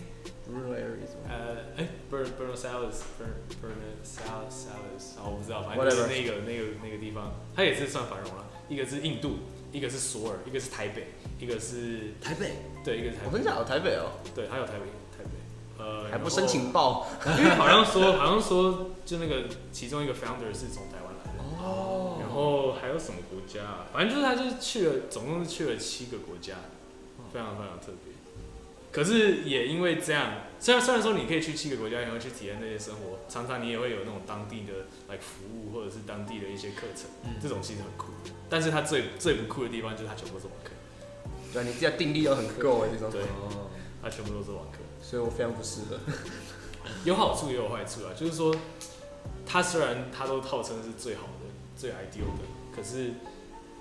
[0.47, 1.15] ，Buenos Aires。
[1.27, 8.45] 呃，哎，Buenos Aires，Buenos Aires，好，我不知道，反正就是那个那个那个地方，它也是算繁荣了。
[8.67, 9.37] 一个是印度。
[9.71, 13.27] 一个是索尔，一个是台北，一个是台北，对，一个是台北。
[13.27, 15.29] 我跟你讲，有台北哦，对，还有台北，台北，
[15.77, 17.05] 呃，还不申请报，
[17.37, 20.89] 因为好像说，好像说，就那个其中一个 founder 是从
[22.39, 23.87] 后还有什么国家啊？
[23.93, 26.55] 反正就是他就是去了，总共是去了七个国家，
[27.33, 28.13] 非常非常特别。
[28.91, 38.11] 可是也因为这样，虽然虽然说你可以去七个国家，然后去体验那些生活，常常你也会有那种当地的来、服务，或者是当地的一些课程，嗯、这种其实很酷。
[38.49, 40.71] 但是它最最不酷的地方就是它全部都是网课。
[41.53, 43.11] 对，你这样定力要很够哎，这种。
[43.11, 43.21] 对，
[44.01, 45.99] 它全部都是网课，所以我非常不适合。
[47.05, 48.55] 有好处也有坏处啊，就是说，
[49.45, 51.38] 它虽然它都号称是最好的、
[51.79, 52.43] 最 ideal 的，
[52.75, 53.13] 可是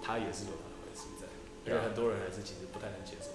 [0.00, 1.26] 他也是有它的坏处在，
[1.66, 3.34] 因为很多人还是其实不太能接受。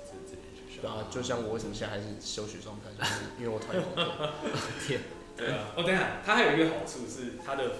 [0.81, 4.03] 对啊，就像我为什么现在还是休学状态，就是因为我讨厌工作。
[4.85, 4.99] 天，
[5.37, 5.71] 对啊。
[5.77, 7.71] 哦，等下，他还有一个好处是，他的，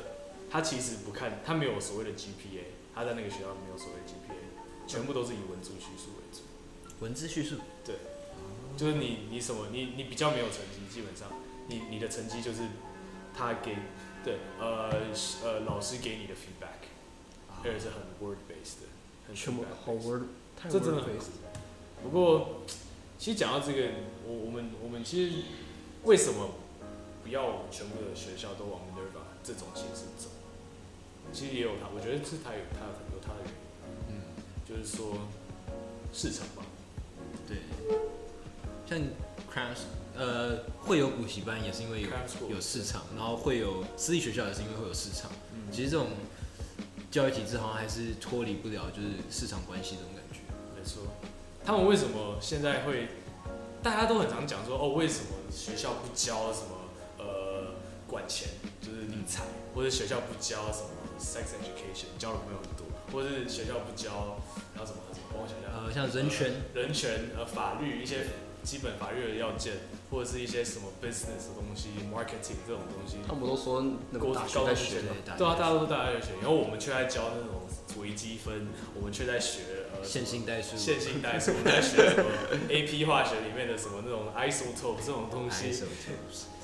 [0.50, 2.64] 他其实不看，他没有所谓的 GPA，
[2.96, 6.44] 他在那个学校没有所谓的 GPA，全部都是以文字叙述为主。
[7.02, 7.58] 文字叙述？
[7.84, 7.96] 对，
[8.78, 11.28] 就是你你什么，你你比较没有成绩，基本上，
[11.68, 12.62] 你你的成绩就是
[13.36, 13.76] 他给，
[14.24, 14.90] 对，呃
[15.44, 16.73] 呃，老师给你的 feedback，
[17.64, 18.88] 而且是很 word based 的，
[19.28, 20.24] 很全部好 word，
[20.58, 21.32] 太 word based。
[22.04, 22.62] 不过。
[23.20, 23.88] 其实讲到这个，
[24.28, 25.44] 我我们我们其实
[26.04, 26.50] 为什么
[27.24, 30.28] 不要全部的学校都往 Minerva 这种形式走？
[31.32, 33.56] 其实也有它，我觉得是它有它很多它的原因。
[34.10, 34.14] 嗯，
[34.68, 35.20] 就是说
[36.12, 36.66] 市场吧。
[37.48, 37.60] 对。
[38.90, 39.00] 像
[39.50, 39.86] Crafts
[40.18, 42.10] 呃，会有补习班也是因为有
[42.50, 45.32] 有市场，然后会有私立学校也是因为会有市场。
[45.54, 45.72] 嗯。
[45.72, 46.08] 其实这种
[47.14, 50.40] 教育体制好像还是脱离不了就是市场关系这种感觉。
[50.76, 51.04] 没错。
[51.64, 53.08] 他们为什么现在会？
[53.84, 57.76] 大家都很常讲说，哦，为什么学校不教什么呃
[58.08, 58.50] 管钱，
[58.82, 59.44] 就是理财，
[59.76, 64.40] 或者学校不教什么 sex education，教的没有很多，或者是学校不教，
[64.74, 68.26] 然后什么什么，帮我想想，呃，像人权、呃、人权呃法律一些
[68.64, 69.74] 基本法律的要件，
[70.10, 75.02] 或者是一些什么 business 的东西，marketing 这种东西，他们都说那个大学在学，
[75.38, 77.68] 对啊，大家都说大学在学，然后我们却在教那种
[78.02, 79.62] 微积分，我们却在学
[79.94, 80.04] 呃。
[80.04, 82.30] 线性代数，线性代数，我们在学什么
[82.70, 85.72] AP 化学里面的什么那种 isotope 这种东西。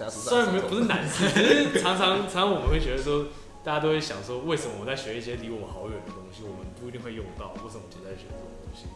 [0.10, 3.28] 虽然没不是难事，只是常常 常常我们会觉得说，
[3.64, 7.52] 大家都会想说，为什么我们在学一些离我们好远的东西，我们不一定会用到？
[7.64, 8.88] 为什么我们在学这种东西？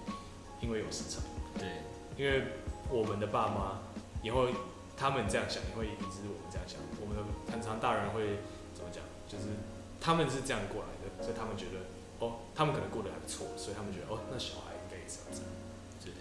[0.62, 1.22] 因为有市场。
[1.60, 1.68] 对，
[2.18, 2.44] 因为
[2.94, 3.82] 我们的爸妈
[4.22, 4.54] 也会
[4.96, 6.78] 他们这样想，也会引致我们这样想。
[7.02, 8.38] 我们的很常大人会
[8.76, 9.02] 怎么讲？
[9.28, 9.58] 就是
[10.00, 11.90] 他们是这样过来的，所以他们觉得。
[12.20, 15.50] 哦，他们可能过得还不错，所以他们觉得哦，那小孩应该也是这样。
[16.00, 16.14] 对，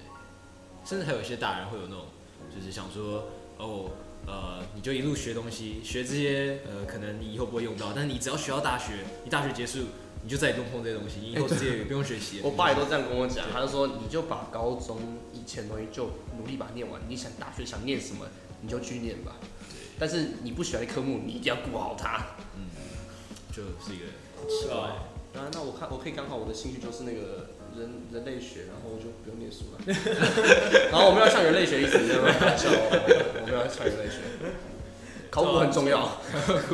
[0.84, 2.06] 甚至还有一些大人会有那种，
[2.50, 3.92] 就是想说，哦，
[4.26, 9.84] 呃，你就一路学东西，学这些，呃，可能你以后不会用到，但是你只要学到大学，你大学结束，
[10.22, 12.40] 你就再也不用碰这些东西，你以后直接也不用学习。
[12.42, 18.26] 我爸也都这样跟我讲，他就说，你就把高中以前东西就努力把它念完，你想大学想念什么，
[18.60, 19.36] 你就去念吧。
[19.68, 19.78] 对。
[19.98, 22.36] 但是你不喜欢的科目，你一定要顾好它。
[22.56, 22.70] 嗯，
[23.50, 24.06] 就是一个
[24.40, 24.76] 很奇怪。
[25.34, 29.80] 啊，那我看我可以刚好我的兴趣就是那个人人类学，然后我就不用念书了。
[30.92, 32.28] 然后我们要上人类学意思，知道吗？
[32.30, 34.20] 我们要上人类学，
[35.32, 36.20] 考古很重要。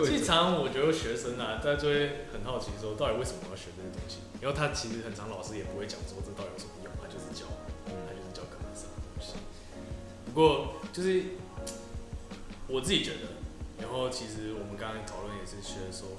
[0.04, 4.18] 经 常我觉得学生啊，大家就会很好奇说，到底为什么要学这些东西？
[4.42, 7.46] 然后他其实很常老师也不会讲说这到底有什么用，他就是教，
[7.86, 9.38] 他就是教课本上的东西。
[10.26, 11.38] 不过就是
[12.66, 13.38] 我自己觉得，
[13.78, 16.18] 然后其实我们刚刚讨论也是觉得说，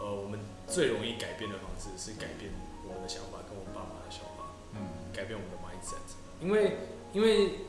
[0.00, 0.40] 呃，我们。
[0.68, 2.50] 最容易改变的方式是改变
[2.82, 4.82] 我们的想法跟我们爸妈的想法，嗯，
[5.14, 6.02] 改变我们的 mindset。
[6.42, 6.76] 因为
[7.12, 7.60] 因为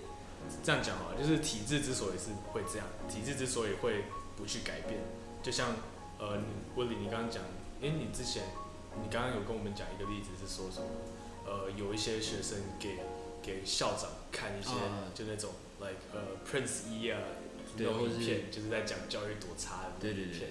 [0.64, 5.00] 这样讲啊，就是体制之所以是会这样，体制之所以会不去改变，
[5.44, 5.76] 就像
[6.20, 6.40] 呃，
[6.76, 7.44] 温理你刚刚讲，
[7.82, 8.44] 哎，你之前
[9.04, 10.88] 你刚刚有跟我们讲一个例子是说什么？
[11.46, 13.00] 呃，有一些学生给
[13.42, 14.72] 给校长看一些，
[15.14, 17.20] 就那种、uh, like 呃、uh, Prince 一啊
[17.78, 20.16] 那种影片，就是在讲教育多差的影片。
[20.16, 20.50] 对对对，对。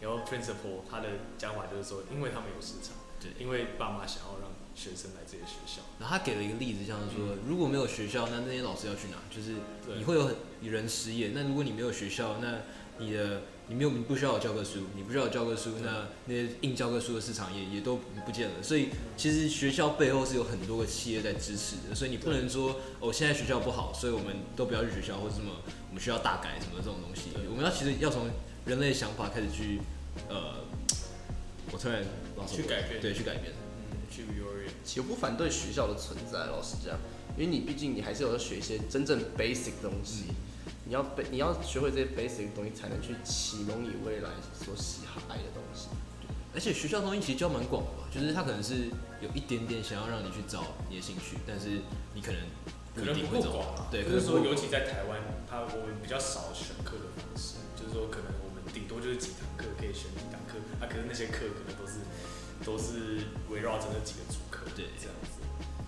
[0.00, 5.82] 然后 Principal 他的讲法就是说，因为他们有市场，对，因为爸妈想要让学生来这些学校。
[5.98, 9.16] 然后他给了一个例子，像是说，如果没有学校，那那些老师要去哪？
[9.30, 9.54] 就是
[9.96, 11.32] 你会有很人失业。
[11.34, 12.60] 那如果你没有学校，那
[12.98, 18.62] 你的你没有你不需要有教科书，你不需要有教科书，那那些印教科书的市场也也都不见了。
[18.62, 21.94] 所以其实学校背后是有很多个企业在支持的。
[21.94, 25.52] 所以你不能说哦，现在学校不好，所以我们都不要去学校，或者什么
[25.88, 27.30] 我们需要大改什么这种东西。
[27.48, 28.28] 我们要其实要从
[28.66, 29.80] 人类的想法开始去，
[30.28, 30.64] 呃，
[31.72, 32.04] 我突然
[32.46, 33.52] 去改变，对，去改变，
[34.10, 34.72] 嗯，去 reorient。
[34.84, 36.98] 其实不反对学校的存在，老实讲，
[37.38, 40.24] 因为你毕竟你还是有要学一些真正 basic 的东西，
[40.66, 45.88] 嗯、你要背，你要学会这些 basic 的东西，才能去启蒙你未来所喜爱的东西。
[46.52, 51.80] 而且学校东西其实教蛮广的吧，就是他可能是有一点点想要让你去找你的兴趣，但是
[52.12, 52.40] 你可能
[52.92, 53.86] 不一定会找。
[53.90, 58.60] 对，可是说尤其在台湾，他我们比较少选课的方式，就是说可能我们。
[58.72, 62.06] 顶多就是几堂课可以选几堂课，啊，可是那些课可能都是
[62.64, 65.40] 都是围绕着那几个主课，对，这样子，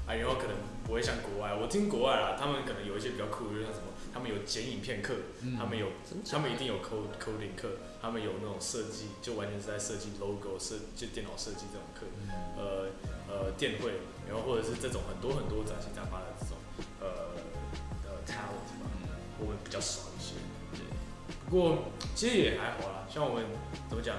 [0.06, 5.88] 啊，然后可能不会像国外，我听国外啦，他们可能有一些比较酷就，像什么，他们有剪影片课，嗯，他们有，
[6.24, 12.88] 他们一定有 code coding 课，他们有那种设计，就完全是在设计 logo 设，就电脑设计这种课，嗯，呃
[13.28, 13.92] 呃电绘，
[14.28, 16.56] 然后或者是这种很多很多杂七杂八的这种
[17.00, 17.36] 呃
[18.08, 18.88] 呃 talent 吧，
[19.38, 20.34] 我们比较少一些。
[20.72, 20.80] 对。
[21.48, 23.44] 不过其实也还好啦，像我们
[23.88, 24.16] 怎么讲？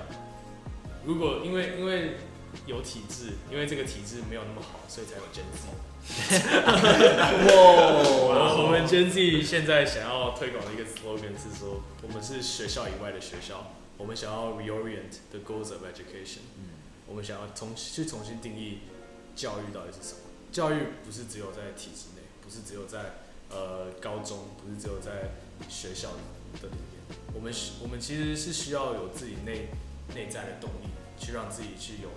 [1.06, 2.16] 如果因为因为
[2.66, 5.68] 有体制，因为这个体制没有那么好，所以才有 Gen Z。
[7.48, 8.56] 哇！
[8.60, 16.40] 我们 Gen Z 现在想要推广的一个 slogan 是说，我们是学校以外的学校，我们想要 reorient the goals of education。
[16.58, 16.76] 嗯，
[17.08, 18.80] 我们想要重去重新定义
[19.36, 20.20] 教育到底是什么？
[20.52, 23.16] 教育不是只有在体制内，不是只有在
[23.50, 25.32] 呃高中，不是只有在
[25.70, 26.10] 学校
[26.62, 27.18] 的里面。
[27.34, 29.70] 我们是，我们其实是需要有自己内
[30.16, 32.10] 内在的动力，去让自己去有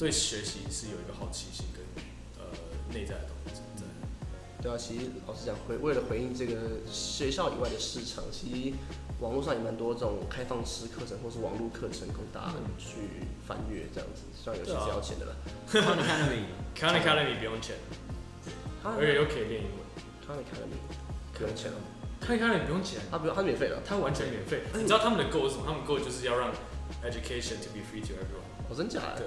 [0.00, 1.84] 对学习是有一个好奇心跟
[2.38, 2.50] 呃
[2.88, 3.84] 内在的东西存在。
[4.62, 6.56] 对啊，其实老实讲，回为了回应这个
[6.90, 8.72] 学校以外的市场，其实
[9.20, 15.36] 网络上也蛮多这种开放式课程或是网络课程供大家去翻阅，这样子，虽然有些是要钱的啦。
[15.68, 17.76] Khan Academy，Khan Academy 不用钱，
[18.82, 19.84] 而且又可以练英文。
[20.24, 20.80] Khan Academy
[21.36, 21.76] 不用钱了。
[22.18, 24.62] 看一看也不用钱，他不用，他免费的，他完全免费。
[24.72, 25.64] 你知道他们的 goal 是什么？
[25.66, 26.52] 他们 goal 就是要让
[27.04, 28.48] education to be free to everyone。
[28.68, 29.24] 哦，真假的？
[29.24, 29.26] 对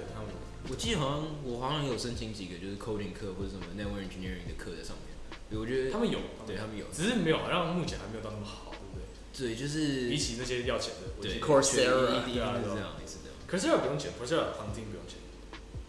[0.68, 5.12] 我记得好像我好像有申请几个就是 coding 课或者什么 network engineering 的课在上面。
[5.60, 9.04] 我觉得他们有，对他们有，只是没有，好像目前还没有到那么好，对不对？
[9.32, 13.36] 对，就是比起那些要钱的，对，Coursera 对啊，是这样，也是这样。
[13.46, 15.18] Coursera 不用钱，Coursera 旁听不用钱。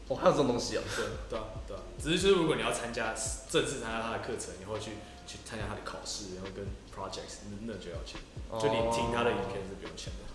[0.07, 0.83] 哦，还有这种东西啊？
[0.95, 1.81] 对，对啊，对啊。
[1.97, 3.15] 只是就是如果你要参加
[3.49, 4.91] 正式参加他的课程，你会去。
[5.25, 8.21] 去参加他的考试，然后跟 projects，那那就要钱。
[8.61, 10.34] 就你听他的影片是不用钱的。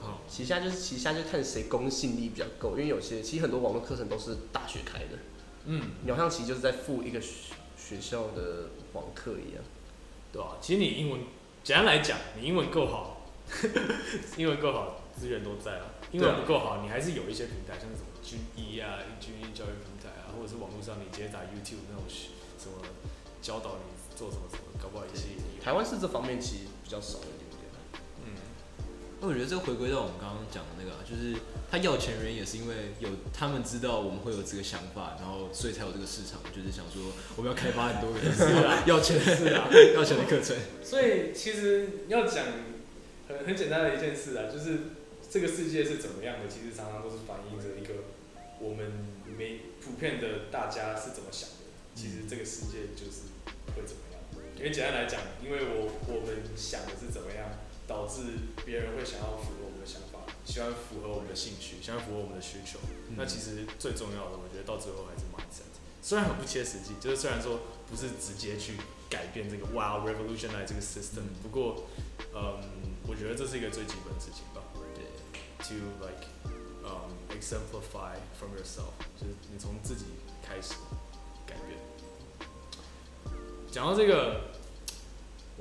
[0.00, 5.18] 好、哦，其实现在就是其实现在就看谁公信力比较够，因为有些其实很多网络课程都是大学开的。
[5.66, 9.62] 嗯，你好像其实就是在付一个学学校的网课一样，
[10.32, 10.58] 对吧、啊？
[10.60, 11.20] 其实你英文
[11.62, 13.26] 简单来讲，你英文够好，
[14.36, 15.86] 英文够好，资源都在啊。
[16.12, 22.82] 英文不够好，你还是有一些平台，像什么军医啊、军医教育平台啊，或者是网络上你直接打 YouTube 那种什么
[23.40, 24.00] 教导你。
[24.16, 25.28] 做什么什么，搞不好一些
[25.64, 27.48] 台湾是这方面其实比较少一点
[29.20, 31.36] 那我觉得这个回归到我们刚刚讲的那个，啊就是
[31.70, 40.56] 他要钱人也是因为有他们知道我们会有这个想法，然后所以才有这个市场，就是想说我们要开发很多个是啊， 要钱是啊， 要钱的课程。
[40.82, 42.46] 所以其实要讲
[43.28, 44.96] 很很简单的一件事啊，就是
[45.30, 48.04] 这个世界是怎么样的，其实常常都是反映着一个
[48.58, 48.90] 我们
[49.36, 51.56] 没普遍的大家是怎么想的。
[51.94, 53.28] 其实这个世界就是
[53.76, 54.20] 会怎么样。
[54.56, 57.48] 因为简单来讲，因为我我们想的是怎么样，
[57.90, 58.22] 导致
[58.64, 62.78] 别人会想要符合我们的想法，喜欢符合我们的兴趣，喜欢符合我们的需求。
[63.08, 65.66] 嗯、那其实最重要的，我觉得到最后还是 mindset。
[66.00, 67.58] 虽然很不切实际，就是虽然说
[67.90, 68.76] 不是直接去
[69.10, 71.82] 改变这个 wow revolutionize 这个 system，、嗯、不过，
[72.32, 72.62] 嗯，
[73.08, 74.62] 我觉得这是一个最基本的事情吧。
[74.94, 75.02] 对
[75.66, 76.30] ，to like
[76.86, 80.04] um exemplify from yourself，就是你从自己
[80.46, 80.74] 开始
[81.44, 81.76] 改变。
[83.72, 84.48] 讲到这个。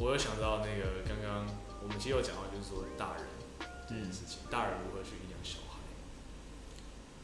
[0.01, 3.25] 我又想到那个刚刚我们其实有讲到，就是说大人
[3.87, 5.79] 这件事情，嗯、大人如何去影响小孩。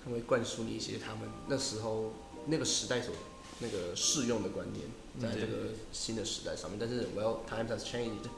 [0.03, 2.13] 他们会灌输你一些他们那时候
[2.47, 3.13] 那个时代所
[3.59, 4.85] 那个适用的观念，
[5.21, 6.77] 在这个新的时代上面。
[6.79, 8.29] 但是，Well times has changed。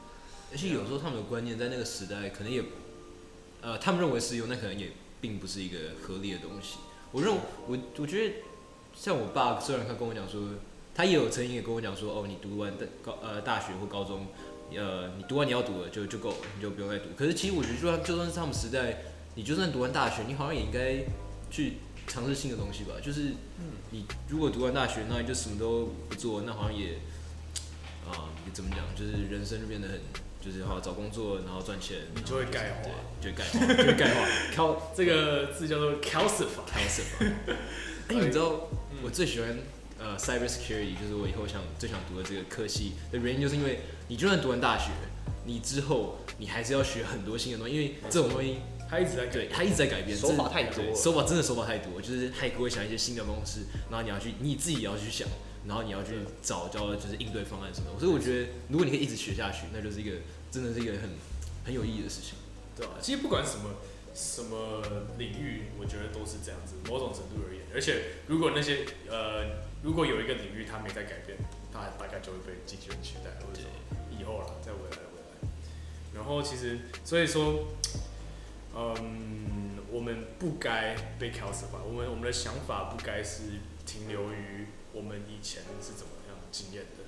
[0.50, 2.62] 而且有时候他们的观念在那个时代可能也，
[3.60, 6.78] 呃，他们认为适用，那可能也并不是一个合理的东西。
[7.12, 8.34] 我认为我我觉得，
[8.94, 10.40] 像我爸虽然他跟我讲说，
[10.94, 14.28] 他也有曾经也跟我讲说，哦，你读完的高呃大学或高中，
[14.76, 17.04] 呃，你读完你要读的就就够了，你就不用再读。
[17.16, 19.02] 可是其实我觉得，就算就算是他们时代，
[19.34, 21.04] 你就算读完大学，你好像也应该
[21.50, 22.94] 去尝试新的东西吧。
[23.02, 23.32] 就是
[23.90, 26.98] 你如果读完大学，那你就什么都不做，那好像也
[28.08, 30.00] 啊，怎么讲，就是人生就变得很。
[30.40, 32.90] 就是好好找工作，然后赚钱，你就会钙化，
[33.20, 34.26] 对，就钙化，就钙化。
[34.54, 37.32] 靠，这个字叫做 calcify，calcify。
[38.08, 38.68] 哎，你知道
[39.02, 39.58] 我最喜欢
[39.98, 44.90] 呃 cyber security，就是我以后想最想读的这个科系的原因，就是因为你就算读完大学，
[45.44, 55.28] 你之后你还是要学很多新的东西，因为这种东西它一直在对，它一直在改变，手法太多，手法真的手法太多，就是他也会想一些新的方式，然后你要去，你自己也要去想。
[55.66, 60.12] 然后你要去找叫就是应对方案什么，所以我觉得如果你可以一直学下去，那就是一个
[60.50, 61.10] 真的是一个很
[61.66, 62.38] 很有意义的事情，
[62.74, 63.74] 对啊，其实不管什么
[64.14, 64.82] 什么
[65.18, 67.64] 领域，我觉得都是这样子，某种程度而言。
[67.74, 69.44] 而且如果那些呃，
[69.82, 71.38] 如果有一个领域它没在改变，
[71.72, 73.70] 它大概就会被机器人取代，或者说
[74.10, 75.48] 以后啦，在未来的未来。
[76.14, 77.68] 然后其实所以说，
[78.74, 83.42] 嗯，我们不该被 calcify，我们我们的想法不该是
[83.86, 84.66] 停留于。
[84.90, 87.04] 我们以前是怎么样经验的？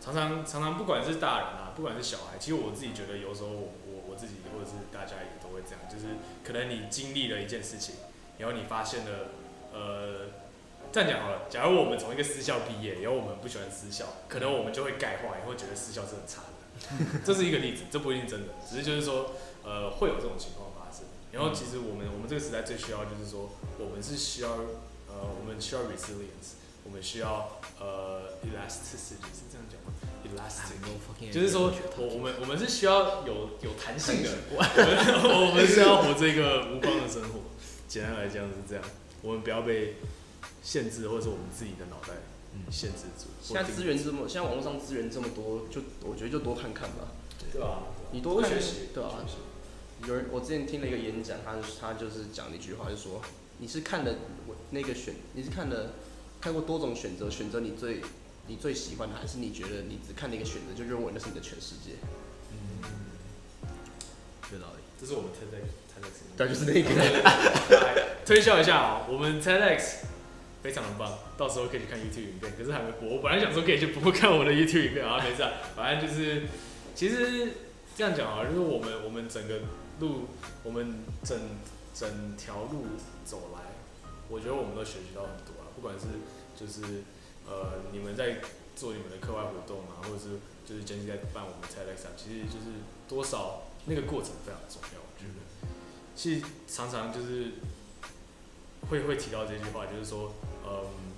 [0.00, 6.14] 常常常常，不管是大人啊，不管是小孩，其实我自己觉得，有时候我我我自己或者是大家也都会这样，就是
[6.44, 7.96] 可能你经历了一件事情，
[8.38, 9.10] 然后你发现了，
[9.72, 10.30] 呃，
[10.96, 17.20] 这样讲好了，假如我们从一个私校毕业，然后我们不喜欢私校，可能我们就会钙化，也会觉得私校是很差的。
[17.22, 19.32] 这是一个例子，这不一定真的，只是就是说，
[19.62, 21.04] 呃，会有这种情况发生。
[21.32, 24.52] 然后其实我们我们这个时代最需要就是说，我们是需要，
[25.06, 26.56] 呃，我们需要 resilience。
[26.82, 29.92] 我们需要呃，elasticity 是这样讲吗
[30.24, 37.40] ？elastic，就是说我我们我们是需要有有弹性的， 我们是要活这个无光的生活。
[37.86, 38.84] 简单来讲是这样，
[39.20, 39.96] 我们不要被
[40.66, 42.14] 限制，或者是我们自己的脑袋
[42.68, 43.30] 限制住。
[43.40, 47.14] 现在资源这么，现在网络上资源这么多，就我觉得就多看看吧。
[47.52, 47.84] 对吧？
[48.10, 49.22] 你多学习，对啊。
[50.08, 53.22] 有人我之前听了一个演讲，他他就是讲了一句话，就说
[53.58, 54.12] 你是看了
[54.48, 55.92] 我那个选，你是看了。
[56.38, 58.02] 看过多种选择，选择你最
[58.46, 61.96] 你最喜欢的，还是你觉得你只看了一个选择就认为那是你的全世界？
[62.52, 63.68] 嗯，
[64.52, 64.82] 有道理。
[65.00, 66.90] 这是我们 TEDx，TEDx，对，就是那个。
[68.26, 70.04] 推销一下啊，我们 TEDx
[70.66, 73.08] 非常的棒，到时候可以去看 YouTube 影片，可是还没播。
[73.08, 76.42] 我本来想说可以去播看我的 YouTube 影片啊，没事，啊反正就是，
[76.92, 77.52] 其实
[77.96, 79.60] 这样讲啊，就是我们我们整个
[80.00, 80.26] 路，
[80.64, 81.38] 我们整
[81.94, 82.84] 整条路
[83.24, 83.78] 走来，
[84.28, 85.54] 我觉得我们都学习到很多。
[85.76, 86.06] 不管是
[86.58, 87.04] 就是
[87.46, 88.40] 呃你们在
[88.74, 94.98] 做你们的课外活动啊，或者是就是坚持在办我们 TEDx 其实就是多少那个过程非常重要。
[94.98, 95.70] 我觉得
[96.16, 97.52] 其实常常就是
[98.88, 100.32] 会会提到这句话，就是说
[100.66, 101.14] 嗯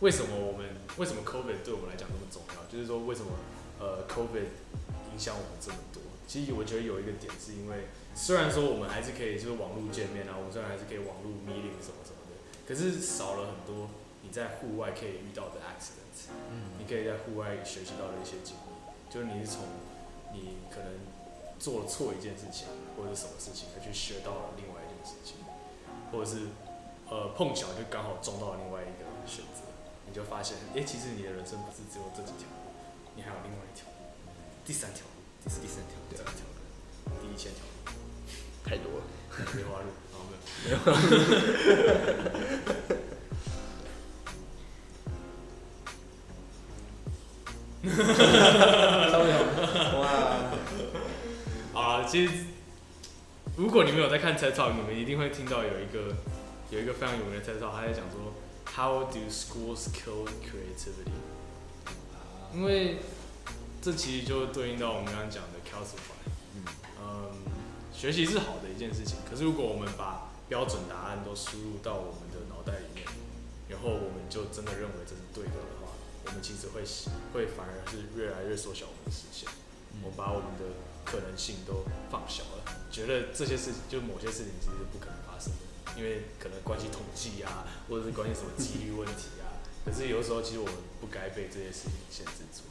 [0.00, 0.66] 为什么我们
[0.96, 2.64] 为什么 COVID 对我们来讲那么重要？
[2.66, 3.30] 就是说为什么
[3.78, 4.50] 呃 COVID
[5.12, 6.02] 影响我们这么多？
[6.26, 12.34] 其实我觉得有一个点是因为虽然说我们还是可以就是网络见面啊，我们虽然还是可以网络 meeting 什么什么的。
[12.66, 13.90] 可是少了很多
[14.22, 19.62] 你在户外可以遇到的 accidents，嗯，你可以在户外学习到的一些经历，就是你是从
[20.32, 20.98] 你可能
[21.58, 22.66] 做了错一件事情
[22.96, 25.36] 或者什么事情，而去学到了另外一件事情，
[26.10, 26.48] 或者是
[27.08, 29.62] 呃碰巧就刚好撞到了另外一个选择，
[30.06, 32.72] 你就发现，哎、欸，其实你的人生不是只有这几条路，
[33.14, 33.92] 你还有另外一条路，
[34.64, 37.92] 第三条路，第第三条，第三条路，第一千条路，
[38.64, 39.04] 太多了，
[39.54, 39.88] 梅花鹿。
[40.64, 40.78] 没有。
[49.98, 50.06] 哇！
[51.74, 52.32] 啊， 其实
[53.56, 56.14] 如果你们有在看 TED Talk，你们一定会听到有一个
[56.72, 58.32] 有一个非常有名的 TED Talk，他在讲说
[58.64, 61.12] How do schools kill creativity？
[62.54, 62.96] 因为
[63.82, 66.16] 这其实就对应到我们刚刚讲的 calcify。
[66.98, 67.30] 嗯，
[67.92, 73.06] 学习是好的一件事情，可是如果我们把标准答案都输入到我们的脑袋里面，
[73.68, 75.92] 然后我们就真的认为这是对的的话，
[76.24, 76.80] 我们其实会
[77.34, 79.46] 会反而是越来越缩小我们的视线，
[80.02, 80.72] 我们把我们的
[81.04, 89.60] 可能性都放小了，觉得这些事情就某些事情其实是不可能发生的，因为可能关系统计啊，或者是关系什么几率问题啊。
[89.84, 92.62] 可是有的时候其实我们不该被这些事情限制住。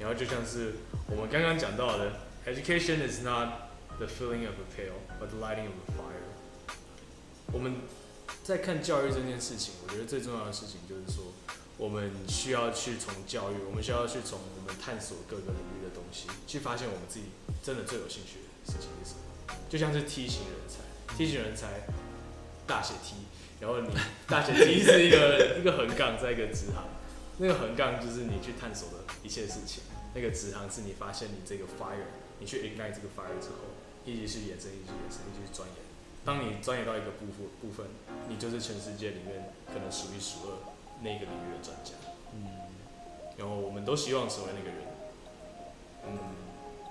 [0.00, 0.74] 然后就像是
[1.06, 2.12] 我们刚刚讲到的
[2.46, 6.74] ，education is not the filling of a pail, but the lighting of a fire。
[7.52, 7.76] 我们
[8.42, 11.32] 在看教育这件事情，我觉得最重要的事情就是说，
[11.76, 17.26] 我们需要去从教育，我们需要去从我们探索各个领域的东西，去发现我们自己
[17.62, 19.20] 真的最有兴趣的事情是什么。
[19.68, 21.86] 就像是 T 型人才，T 型人才
[22.66, 23.16] 大写 T，
[23.60, 23.88] 然后你
[24.26, 26.84] 大写 T 是一个一个横杠在一个直行，
[27.38, 29.82] 那个横杠就是你去探索的一切事情，
[30.14, 32.08] 那个直行是你发现你这个 fire，
[32.38, 35.78] 你去 ignite 这个 fire 之后，一直是延伸，一直延伸，一直是钻研。
[36.24, 37.86] 当你钻研到一个部分部分，
[38.28, 40.56] 你就是全世界里面可能数一数二
[41.02, 41.92] 那个领域的专家。
[42.32, 42.48] 嗯，
[43.36, 44.78] 然后我们都希望成为那个人。
[46.06, 46.18] 嗯，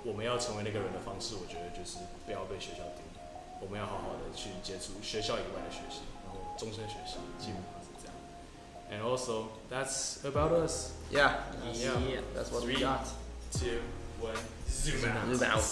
[0.04, 3.13] 我们要成为那个人的方式，我觉得就是不要被学校定。
[3.63, 8.15] 我们要好好的去接触学校以外的学习，然后终身学习，基本上是这样。
[8.91, 10.93] And also, that's about us.
[11.11, 11.33] Yeah,
[11.73, 12.23] Yeah.
[12.35, 13.07] that's what we Three, got.
[13.53, 13.81] Two,
[14.21, 14.37] one,
[14.71, 15.37] zoom out.
[15.37, 15.63] Zoom out.